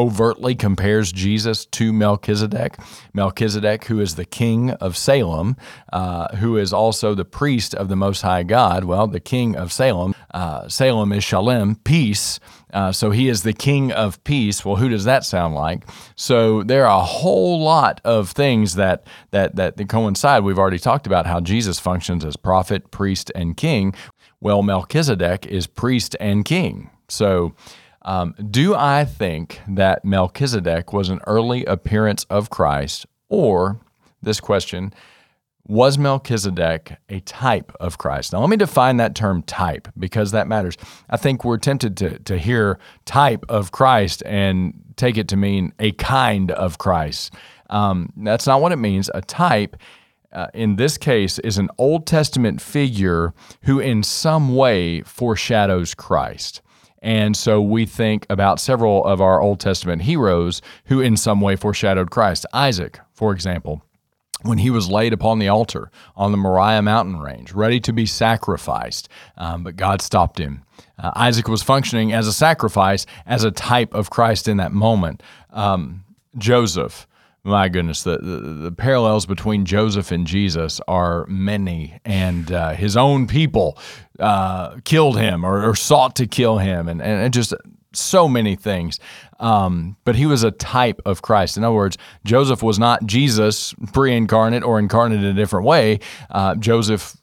overtly 0.00 0.54
compares 0.54 1.12
Jesus 1.12 1.66
to 1.66 1.92
Melchizedek. 1.92 2.78
Melchizedek, 3.12 3.84
who 3.84 4.00
is 4.00 4.14
the 4.14 4.24
king 4.24 4.70
of 4.72 4.96
Salem, 4.96 5.56
uh, 5.92 6.34
who 6.36 6.56
is 6.56 6.72
also 6.72 7.14
the 7.14 7.24
priest 7.24 7.74
of 7.74 7.88
the 7.88 7.96
Most 7.96 8.22
High 8.22 8.42
God. 8.42 8.84
Well, 8.84 9.06
the 9.06 9.20
king 9.20 9.54
of 9.56 9.72
Salem 9.72 10.14
uh, 10.32 10.68
Salem 10.68 11.12
is 11.12 11.22
Shalem, 11.24 11.76
peace. 11.76 12.40
Uh, 12.72 12.92
so 12.92 13.10
he 13.10 13.28
is 13.28 13.42
the 13.42 13.52
king 13.52 13.92
of 13.92 14.22
peace. 14.24 14.64
Well, 14.64 14.76
who 14.76 14.88
does 14.88 15.04
that 15.04 15.24
sound 15.24 15.54
like? 15.54 15.84
So 16.16 16.62
there 16.62 16.86
are 16.86 17.00
a 17.00 17.04
whole 17.04 17.60
lot 17.62 18.00
of 18.04 18.30
things 18.30 18.76
that 18.76 19.06
that 19.32 19.56
that 19.56 19.88
coincide. 19.88 20.44
We've 20.44 20.58
already 20.58 20.78
talked 20.78 21.06
about 21.06 21.26
how 21.26 21.40
Jesus 21.40 21.78
functions 21.78 22.24
as 22.24 22.36
prophet, 22.36 22.90
priest, 22.90 23.30
and 23.34 23.56
king. 23.56 23.94
Well, 24.40 24.62
Melchizedek 24.62 25.46
is 25.46 25.66
priest 25.66 26.16
and 26.20 26.44
king. 26.44 26.90
So. 27.08 27.54
Um, 28.02 28.34
do 28.50 28.74
I 28.74 29.04
think 29.04 29.60
that 29.68 30.04
Melchizedek 30.04 30.92
was 30.92 31.08
an 31.08 31.20
early 31.26 31.64
appearance 31.64 32.24
of 32.30 32.50
Christ, 32.50 33.06
or 33.28 33.80
this 34.22 34.40
question, 34.40 34.92
was 35.66 35.98
Melchizedek 35.98 36.96
a 37.08 37.20
type 37.20 37.72
of 37.78 37.98
Christ? 37.98 38.32
Now, 38.32 38.40
let 38.40 38.50
me 38.50 38.56
define 38.56 38.96
that 38.96 39.14
term 39.14 39.42
type 39.42 39.88
because 39.98 40.32
that 40.32 40.48
matters. 40.48 40.76
I 41.08 41.16
think 41.16 41.44
we're 41.44 41.58
tempted 41.58 41.96
to, 41.98 42.18
to 42.20 42.38
hear 42.38 42.78
type 43.04 43.44
of 43.48 43.70
Christ 43.70 44.22
and 44.26 44.74
take 44.96 45.16
it 45.16 45.28
to 45.28 45.36
mean 45.36 45.72
a 45.78 45.92
kind 45.92 46.50
of 46.50 46.78
Christ. 46.78 47.34
Um, 47.68 48.12
that's 48.16 48.46
not 48.46 48.60
what 48.60 48.72
it 48.72 48.76
means. 48.76 49.10
A 49.14 49.20
type, 49.20 49.76
uh, 50.32 50.48
in 50.54 50.76
this 50.76 50.98
case, 50.98 51.38
is 51.38 51.56
an 51.58 51.68
Old 51.78 52.06
Testament 52.06 52.60
figure 52.60 53.32
who, 53.62 53.78
in 53.78 54.02
some 54.02 54.56
way, 54.56 55.02
foreshadows 55.02 55.94
Christ. 55.94 56.62
And 57.02 57.36
so 57.36 57.62
we 57.62 57.86
think 57.86 58.26
about 58.28 58.60
several 58.60 59.04
of 59.04 59.20
our 59.20 59.40
Old 59.40 59.60
Testament 59.60 60.02
heroes 60.02 60.60
who, 60.86 61.00
in 61.00 61.16
some 61.16 61.40
way, 61.40 61.56
foreshadowed 61.56 62.10
Christ. 62.10 62.44
Isaac, 62.52 63.00
for 63.12 63.32
example 63.32 63.82
when 64.42 64.58
he 64.58 64.70
was 64.70 64.90
laid 64.90 65.12
upon 65.12 65.38
the 65.38 65.48
altar 65.48 65.90
on 66.16 66.32
the 66.32 66.38
Moriah 66.38 66.82
mountain 66.82 67.18
range, 67.18 67.52
ready 67.52 67.80
to 67.80 67.92
be 67.92 68.06
sacrificed, 68.06 69.08
um, 69.36 69.64
but 69.64 69.76
God 69.76 70.00
stopped 70.00 70.38
him. 70.38 70.64
Uh, 70.98 71.10
Isaac 71.14 71.48
was 71.48 71.62
functioning 71.62 72.12
as 72.12 72.26
a 72.26 72.32
sacrifice, 72.32 73.06
as 73.26 73.44
a 73.44 73.50
type 73.50 73.94
of 73.94 74.10
Christ 74.10 74.48
in 74.48 74.56
that 74.58 74.72
moment. 74.72 75.22
Um, 75.50 76.04
Joseph, 76.38 77.06
my 77.44 77.68
goodness, 77.68 78.02
the, 78.02 78.18
the, 78.18 78.36
the, 78.38 78.72
parallels 78.72 79.24
between 79.26 79.64
Joseph 79.64 80.10
and 80.10 80.26
Jesus 80.26 80.80
are 80.86 81.26
many, 81.26 81.98
and 82.04 82.52
uh, 82.52 82.70
his 82.70 82.96
own 82.96 83.26
people 83.26 83.78
uh, 84.18 84.76
killed 84.84 85.18
him 85.18 85.44
or, 85.44 85.66
or, 85.66 85.74
sought 85.74 86.16
to 86.16 86.26
kill 86.26 86.58
him, 86.58 86.88
and, 86.88 87.00
and 87.00 87.32
just 87.32 87.54
so 87.92 88.28
many 88.28 88.56
things. 88.56 89.00
Um, 89.38 89.96
but 90.04 90.16
he 90.16 90.26
was 90.26 90.42
a 90.42 90.50
type 90.50 91.00
of 91.06 91.22
Christ. 91.22 91.56
In 91.56 91.64
other 91.64 91.74
words, 91.74 91.96
Joseph 92.24 92.62
was 92.62 92.78
not 92.78 93.06
Jesus 93.06 93.74
pre 93.92 94.14
incarnate 94.14 94.62
or 94.62 94.78
incarnate 94.78 95.20
in 95.20 95.24
a 95.24 95.34
different 95.34 95.66
way. 95.66 96.00
Uh, 96.30 96.54
Joseph 96.56 97.16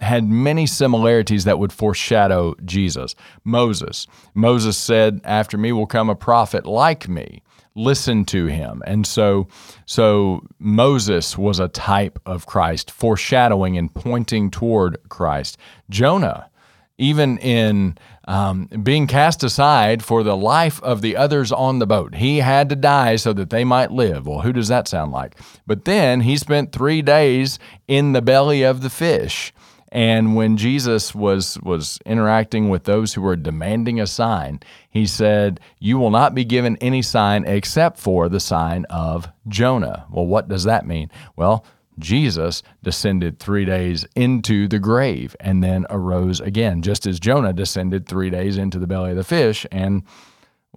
had 0.00 0.24
many 0.24 0.66
similarities 0.66 1.44
that 1.44 1.58
would 1.58 1.72
foreshadow 1.72 2.54
Jesus. 2.64 3.14
Moses. 3.44 4.06
Moses 4.34 4.76
said, 4.76 5.20
After 5.24 5.56
me 5.56 5.72
will 5.72 5.86
come 5.86 6.10
a 6.10 6.14
prophet 6.14 6.66
like 6.66 7.08
me. 7.08 7.42
Listen 7.76 8.24
to 8.24 8.46
him. 8.46 8.82
And 8.86 9.06
so, 9.06 9.46
so 9.84 10.44
Moses 10.58 11.38
was 11.38 11.60
a 11.60 11.68
type 11.68 12.18
of 12.26 12.46
Christ, 12.46 12.90
foreshadowing 12.90 13.78
and 13.78 13.94
pointing 13.94 14.50
toward 14.50 14.98
Christ. 15.08 15.58
Jonah 15.88 16.50
even 16.98 17.38
in 17.38 17.96
um, 18.26 18.66
being 18.82 19.06
cast 19.06 19.44
aside 19.44 20.02
for 20.02 20.22
the 20.22 20.36
life 20.36 20.82
of 20.82 21.02
the 21.02 21.16
others 21.16 21.52
on 21.52 21.78
the 21.78 21.86
boat. 21.86 22.14
He 22.14 22.38
had 22.38 22.68
to 22.70 22.76
die 22.76 23.16
so 23.16 23.32
that 23.34 23.50
they 23.50 23.64
might 23.64 23.90
live. 23.90 24.26
Well, 24.26 24.40
who 24.40 24.52
does 24.52 24.68
that 24.68 24.88
sound 24.88 25.12
like? 25.12 25.38
But 25.66 25.84
then 25.84 26.22
he 26.22 26.36
spent 26.36 26.72
three 26.72 27.02
days 27.02 27.58
in 27.86 28.12
the 28.12 28.22
belly 28.22 28.62
of 28.62 28.80
the 28.80 28.90
fish. 28.90 29.52
And 29.96 30.36
when 30.36 30.58
Jesus 30.58 31.14
was 31.14 31.58
was 31.62 31.98
interacting 32.04 32.68
with 32.68 32.84
those 32.84 33.14
who 33.14 33.22
were 33.22 33.34
demanding 33.34 33.98
a 33.98 34.06
sign, 34.06 34.60
he 34.90 35.06
said, 35.06 35.58
"You 35.78 35.96
will 35.96 36.10
not 36.10 36.34
be 36.34 36.44
given 36.44 36.76
any 36.82 37.00
sign 37.00 37.46
except 37.46 37.98
for 37.98 38.28
the 38.28 38.38
sign 38.38 38.84
of 38.90 39.26
Jonah." 39.48 40.04
Well, 40.10 40.26
what 40.26 40.48
does 40.48 40.64
that 40.64 40.86
mean? 40.86 41.10
Well, 41.34 41.64
Jesus 41.98 42.62
descended 42.82 43.38
three 43.38 43.64
days 43.64 44.06
into 44.14 44.68
the 44.68 44.78
grave 44.78 45.34
and 45.40 45.64
then 45.64 45.86
arose 45.88 46.40
again, 46.40 46.82
just 46.82 47.06
as 47.06 47.18
Jonah 47.18 47.54
descended 47.54 48.06
three 48.06 48.28
days 48.28 48.58
into 48.58 48.78
the 48.78 48.86
belly 48.86 49.12
of 49.12 49.16
the 49.16 49.24
fish 49.24 49.64
and 49.72 50.02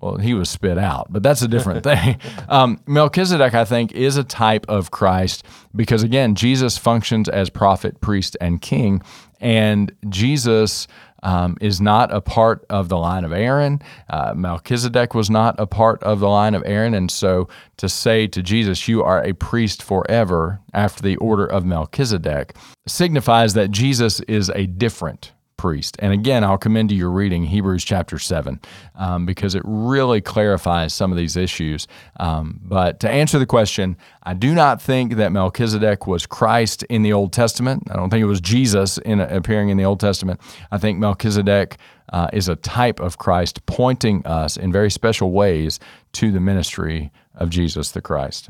well, 0.01 0.17
he 0.17 0.33
was 0.33 0.49
spit 0.49 0.77
out, 0.77 1.07
but 1.11 1.23
that's 1.23 1.41
a 1.41 1.47
different 1.47 1.83
thing. 1.83 2.17
Um, 2.47 2.79
Melchizedek, 2.87 3.53
I 3.53 3.63
think, 3.63 3.91
is 3.91 4.17
a 4.17 4.23
type 4.23 4.65
of 4.67 4.89
Christ 4.89 5.45
because, 5.75 6.01
again, 6.01 6.33
Jesus 6.33 6.77
functions 6.77 7.29
as 7.29 7.49
prophet, 7.49 8.01
priest, 8.01 8.35
and 8.41 8.59
king. 8.59 9.01
And 9.39 9.91
Jesus 10.09 10.87
um, 11.21 11.57
is 11.61 11.79
not 11.79 12.13
a 12.13 12.21
part 12.21 12.65
of 12.69 12.89
the 12.89 12.97
line 12.97 13.23
of 13.23 13.31
Aaron. 13.31 13.81
Uh, 14.09 14.33
Melchizedek 14.35 15.13
was 15.13 15.29
not 15.29 15.55
a 15.59 15.67
part 15.67 16.01
of 16.03 16.19
the 16.19 16.29
line 16.29 16.55
of 16.55 16.63
Aaron. 16.65 16.93
And 16.93 17.11
so 17.11 17.47
to 17.77 17.89
say 17.89 18.27
to 18.27 18.41
Jesus, 18.41 18.87
You 18.87 19.03
are 19.03 19.23
a 19.23 19.33
priest 19.33 19.83
forever 19.83 20.59
after 20.73 21.03
the 21.03 21.17
order 21.17 21.45
of 21.45 21.65
Melchizedek, 21.65 22.55
signifies 22.87 23.53
that 23.53 23.71
Jesus 23.71 24.21
is 24.21 24.49
a 24.55 24.65
different 24.65 25.33
priest. 25.59 25.97
And 25.99 26.13
again, 26.13 26.45
I'll 26.45 26.57
commend 26.57 26.87
to 26.89 26.95
your 26.95 27.09
reading 27.09 27.43
Hebrews 27.43 27.83
chapter 27.83 28.17
7 28.17 28.61
um, 28.95 29.25
because 29.25 29.55
it 29.55 29.61
really 29.65 30.21
clarifies 30.21 30.93
some 30.93 31.11
of 31.11 31.17
these 31.17 31.35
issues. 31.35 31.85
Um, 32.17 32.61
but 32.63 33.01
to 33.01 33.09
answer 33.09 33.37
the 33.37 33.45
question, 33.45 33.97
I 34.23 34.35
do 34.35 34.55
not 34.55 34.81
think 34.81 35.15
that 35.15 35.33
Melchizedek 35.33 36.07
was 36.07 36.25
Christ 36.25 36.83
in 36.83 37.03
the 37.03 37.11
Old 37.11 37.33
Testament. 37.33 37.83
I 37.91 37.97
don't 37.97 38.09
think 38.09 38.21
it 38.21 38.25
was 38.25 38.39
Jesus 38.39 38.99
in, 38.99 39.19
appearing 39.19 39.67
in 39.67 39.75
the 39.75 39.83
Old 39.83 39.99
Testament. 39.99 40.39
I 40.71 40.77
think 40.77 40.97
Melchizedek 40.97 41.77
uh, 42.13 42.29
is 42.31 42.47
a 42.47 42.55
type 42.55 43.01
of 43.01 43.17
Christ 43.17 43.65
pointing 43.65 44.25
us 44.25 44.55
in 44.55 44.71
very 44.71 44.89
special 44.89 45.31
ways 45.31 45.77
to 46.13 46.31
the 46.31 46.39
ministry 46.39 47.11
of 47.35 47.49
Jesus 47.49 47.91
the 47.91 48.01
Christ. 48.01 48.49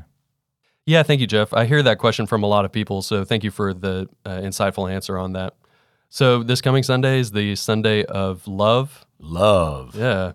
Yeah, 0.85 1.01
thank 1.01 1.21
you, 1.21 1.27
Jeff. 1.27 1.53
I 1.53 1.65
hear 1.65 1.81
that 1.81 1.97
question 1.97 2.27
from 2.27 2.43
a 2.43 2.47
lot 2.47 2.65
of 2.65 2.71
people, 2.71 3.01
so 3.01 3.25
thank 3.25 3.43
you 3.43 3.49
for 3.49 3.73
the 3.73 4.07
uh, 4.25 4.41
insightful 4.41 4.91
answer 4.91 5.17
on 5.17 5.33
that. 5.33 5.55
So 6.09 6.41
this 6.41 6.59
coming 6.59 6.81
Sunday 6.81 7.19
is 7.19 7.31
the 7.31 7.55
Sunday 7.55 8.03
of 8.03 8.47
love. 8.47 9.05
Love. 9.19 9.95
Yeah. 9.95 10.33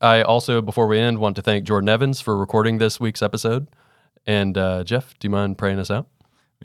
I 0.00 0.22
also, 0.22 0.62
before 0.62 0.86
we 0.86 0.98
end, 0.98 1.18
want 1.18 1.36
to 1.36 1.42
thank 1.42 1.64
Jordan 1.64 1.88
Evans 1.88 2.20
for 2.20 2.36
recording 2.36 2.78
this 2.78 3.00
week's 3.00 3.22
episode. 3.22 3.66
And 4.26 4.56
uh, 4.56 4.84
Jeff, 4.84 5.18
do 5.18 5.26
you 5.26 5.30
mind 5.30 5.58
praying 5.58 5.80
us 5.80 5.90
out? 5.90 6.06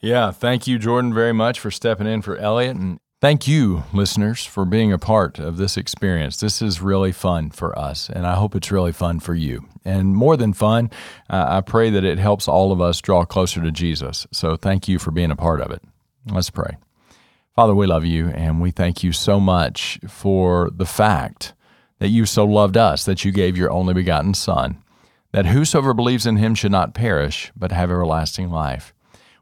Yeah. 0.01 0.31
Thank 0.31 0.67
you, 0.67 0.77
Jordan, 0.77 1.13
very 1.13 1.33
much 1.33 1.59
for 1.59 1.71
stepping 1.71 2.05
in 2.05 2.21
for 2.21 2.37
Elliot. 2.37 2.75
And 2.75 2.99
thank 3.21 3.47
you, 3.47 3.83
listeners, 3.91 4.45
for 4.45 4.65
being 4.65 4.93
a 4.93 4.99
part 4.99 5.39
of 5.39 5.57
this 5.57 5.75
experience. 5.75 6.37
This 6.37 6.61
is 6.61 6.79
really 6.79 7.11
fun 7.11 7.49
for 7.49 7.77
us, 7.77 8.07
and 8.07 8.27
I 8.27 8.35
hope 8.35 8.55
it's 8.55 8.71
really 8.71 8.91
fun 8.91 9.19
for 9.19 9.33
you. 9.33 9.65
And 9.83 10.15
more 10.15 10.37
than 10.37 10.53
fun, 10.53 10.91
uh, 11.27 11.45
I 11.47 11.61
pray 11.61 11.89
that 11.89 12.03
it 12.03 12.19
helps 12.19 12.47
all 12.47 12.71
of 12.71 12.81
us 12.81 13.01
draw 13.01 13.25
closer 13.25 13.63
to 13.63 13.71
Jesus. 13.71 14.27
So 14.31 14.55
thank 14.55 14.87
you 14.87 14.99
for 14.99 15.09
being 15.09 15.31
a 15.31 15.35
part 15.35 15.61
of 15.61 15.71
it. 15.71 15.81
Let's 16.27 16.51
pray. 16.51 16.77
Father, 17.57 17.73
we 17.73 17.87
love 17.87 18.05
you 18.05 18.27
and 18.27 18.61
we 18.61 18.69
thank 18.69 19.03
you 19.03 19.11
so 19.11 19.39
much 19.39 19.99
for 20.07 20.69
the 20.69 20.85
fact 20.85 21.55
that 21.97 22.09
you 22.09 22.23
so 22.27 22.45
loved 22.45 22.77
us 22.77 23.03
that 23.05 23.25
you 23.25 23.31
gave 23.31 23.57
your 23.57 23.71
only 23.71 23.95
begotten 23.95 24.35
Son, 24.35 24.83
that 25.31 25.47
whosoever 25.47 25.95
believes 25.95 26.27
in 26.27 26.37
him 26.37 26.53
should 26.53 26.71
not 26.71 26.93
perish, 26.93 27.51
but 27.55 27.71
have 27.71 27.89
everlasting 27.89 28.51
life. 28.51 28.93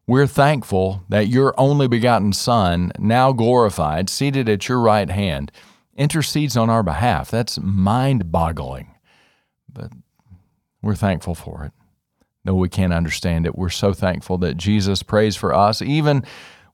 We're 0.07 0.27
thankful 0.27 1.03
that 1.09 1.27
your 1.27 1.53
only 1.57 1.89
begotten 1.89 2.31
Son, 2.31 2.93
now 2.97 3.33
glorified, 3.33 4.09
seated 4.09 4.47
at 4.47 4.69
your 4.69 4.79
right 4.79 5.09
hand, 5.09 5.51
intercedes 5.97 6.55
on 6.55 6.69
our 6.69 6.83
behalf. 6.83 7.29
That's 7.29 7.59
mind 7.59 8.31
boggling. 8.31 8.95
But 9.67 9.91
we're 10.81 10.95
thankful 10.95 11.35
for 11.35 11.65
it. 11.65 11.73
Though 12.45 12.55
we 12.55 12.69
can't 12.69 12.93
understand 12.93 13.45
it, 13.45 13.57
we're 13.57 13.67
so 13.67 13.91
thankful 13.91 14.37
that 14.37 14.55
Jesus 14.55 15.03
prays 15.03 15.35
for 15.35 15.53
us, 15.53 15.81
even 15.81 16.23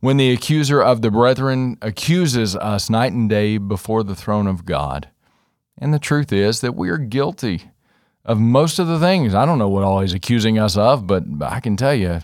when 0.01 0.17
the 0.17 0.31
accuser 0.31 0.81
of 0.81 1.03
the 1.03 1.11
brethren 1.11 1.77
accuses 1.81 2.55
us 2.55 2.89
night 2.89 3.13
and 3.13 3.29
day 3.29 3.57
before 3.59 4.03
the 4.03 4.15
throne 4.15 4.47
of 4.47 4.65
God. 4.65 5.07
And 5.77 5.93
the 5.93 5.99
truth 5.99 6.33
is 6.33 6.61
that 6.61 6.75
we 6.75 6.89
are 6.89 6.97
guilty 6.97 7.71
of 8.25 8.39
most 8.39 8.79
of 8.79 8.87
the 8.87 8.99
things. 8.99 9.35
I 9.35 9.45
don't 9.45 9.59
know 9.59 9.69
what 9.69 9.83
all 9.83 10.01
he's 10.01 10.13
accusing 10.13 10.57
us 10.57 10.75
of, 10.75 11.05
but 11.05 11.23
I 11.41 11.59
can 11.59 11.77
tell 11.77 11.93
you 11.93 12.19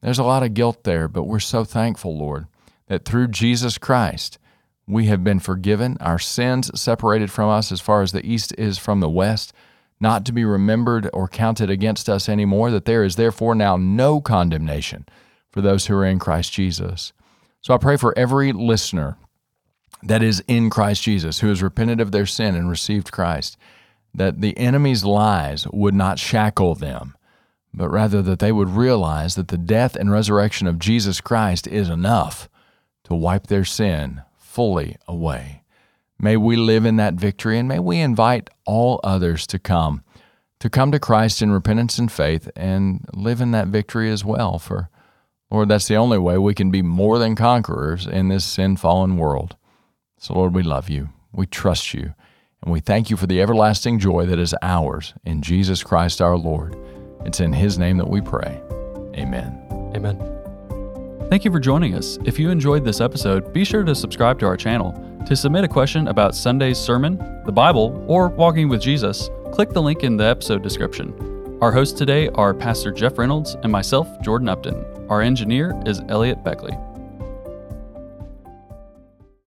there's 0.00 0.20
a 0.20 0.24
lot 0.24 0.44
of 0.44 0.54
guilt 0.54 0.84
there. 0.84 1.08
But 1.08 1.24
we're 1.24 1.40
so 1.40 1.64
thankful, 1.64 2.16
Lord, 2.16 2.46
that 2.86 3.04
through 3.04 3.28
Jesus 3.28 3.76
Christ, 3.76 4.38
we 4.86 5.06
have 5.06 5.24
been 5.24 5.40
forgiven, 5.40 5.96
our 6.00 6.20
sins 6.20 6.70
separated 6.80 7.32
from 7.32 7.50
us 7.50 7.72
as 7.72 7.80
far 7.80 8.02
as 8.02 8.12
the 8.12 8.24
east 8.24 8.54
is 8.56 8.78
from 8.78 9.00
the 9.00 9.08
west, 9.08 9.52
not 9.98 10.24
to 10.26 10.32
be 10.32 10.44
remembered 10.44 11.10
or 11.12 11.26
counted 11.26 11.70
against 11.70 12.08
us 12.08 12.28
anymore, 12.28 12.70
that 12.70 12.84
there 12.84 13.02
is 13.02 13.16
therefore 13.16 13.56
now 13.56 13.76
no 13.76 14.20
condemnation 14.20 15.06
for 15.56 15.62
those 15.62 15.86
who 15.86 15.94
are 15.96 16.04
in 16.04 16.18
Christ 16.18 16.52
Jesus. 16.52 17.14
So 17.62 17.72
I 17.72 17.78
pray 17.78 17.96
for 17.96 18.12
every 18.14 18.52
listener 18.52 19.16
that 20.02 20.22
is 20.22 20.44
in 20.46 20.68
Christ 20.68 21.02
Jesus, 21.02 21.38
who 21.40 21.48
has 21.48 21.62
repented 21.62 21.98
of 21.98 22.12
their 22.12 22.26
sin 22.26 22.54
and 22.54 22.68
received 22.68 23.10
Christ, 23.10 23.56
that 24.12 24.42
the 24.42 24.54
enemy's 24.58 25.02
lies 25.02 25.66
would 25.68 25.94
not 25.94 26.18
shackle 26.18 26.74
them, 26.74 27.16
but 27.72 27.88
rather 27.88 28.20
that 28.20 28.38
they 28.38 28.52
would 28.52 28.68
realize 28.68 29.34
that 29.36 29.48
the 29.48 29.56
death 29.56 29.96
and 29.96 30.12
resurrection 30.12 30.66
of 30.66 30.78
Jesus 30.78 31.22
Christ 31.22 31.66
is 31.66 31.88
enough 31.88 32.50
to 33.04 33.14
wipe 33.14 33.46
their 33.46 33.64
sin 33.64 34.20
fully 34.38 34.98
away. 35.08 35.62
May 36.18 36.36
we 36.36 36.56
live 36.56 36.84
in 36.84 36.96
that 36.96 37.14
victory 37.14 37.58
and 37.58 37.66
may 37.66 37.78
we 37.78 37.98
invite 37.98 38.50
all 38.66 39.00
others 39.02 39.46
to 39.46 39.58
come, 39.58 40.04
to 40.60 40.68
come 40.68 40.92
to 40.92 41.00
Christ 41.00 41.40
in 41.40 41.50
repentance 41.50 41.98
and 41.98 42.12
faith 42.12 42.50
and 42.54 43.06
live 43.14 43.40
in 43.40 43.52
that 43.52 43.68
victory 43.68 44.10
as 44.10 44.22
well. 44.22 44.58
For, 44.58 44.90
Lord, 45.50 45.68
that's 45.68 45.88
the 45.88 45.96
only 45.96 46.18
way 46.18 46.38
we 46.38 46.54
can 46.54 46.70
be 46.70 46.82
more 46.82 47.18
than 47.18 47.36
conquerors 47.36 48.06
in 48.06 48.28
this 48.28 48.44
sin 48.44 48.76
fallen 48.76 49.16
world. 49.16 49.56
So, 50.18 50.34
Lord, 50.34 50.54
we 50.54 50.62
love 50.62 50.90
you. 50.90 51.10
We 51.32 51.46
trust 51.46 51.94
you. 51.94 52.14
And 52.62 52.72
we 52.72 52.80
thank 52.80 53.10
you 53.10 53.16
for 53.16 53.26
the 53.26 53.40
everlasting 53.40 53.98
joy 53.98 54.26
that 54.26 54.38
is 54.38 54.54
ours 54.62 55.14
in 55.24 55.42
Jesus 55.42 55.82
Christ 55.82 56.20
our 56.20 56.36
Lord. 56.36 56.76
It's 57.24 57.40
in 57.40 57.52
his 57.52 57.78
name 57.78 57.96
that 57.98 58.08
we 58.08 58.20
pray. 58.20 58.60
Amen. 59.14 59.62
Amen. 59.94 60.18
Thank 61.28 61.44
you 61.44 61.50
for 61.50 61.60
joining 61.60 61.94
us. 61.94 62.18
If 62.24 62.38
you 62.38 62.50
enjoyed 62.50 62.84
this 62.84 63.00
episode, 63.00 63.52
be 63.52 63.64
sure 63.64 63.84
to 63.84 63.94
subscribe 63.94 64.38
to 64.40 64.46
our 64.46 64.56
channel. 64.56 64.92
To 65.26 65.34
submit 65.34 65.64
a 65.64 65.68
question 65.68 66.08
about 66.08 66.36
Sunday's 66.36 66.78
sermon, 66.78 67.18
the 67.44 67.52
Bible, 67.52 68.04
or 68.06 68.28
walking 68.28 68.68
with 68.68 68.80
Jesus, 68.80 69.28
click 69.52 69.70
the 69.70 69.82
link 69.82 70.04
in 70.04 70.16
the 70.16 70.24
episode 70.24 70.62
description. 70.62 71.58
Our 71.60 71.72
hosts 71.72 71.98
today 71.98 72.28
are 72.30 72.54
Pastor 72.54 72.92
Jeff 72.92 73.18
Reynolds 73.18 73.56
and 73.62 73.72
myself, 73.72 74.08
Jordan 74.22 74.48
Upton. 74.48 74.95
Our 75.08 75.22
engineer 75.22 75.72
is 75.86 76.02
Elliot 76.08 76.42
Beckley. 76.42 76.76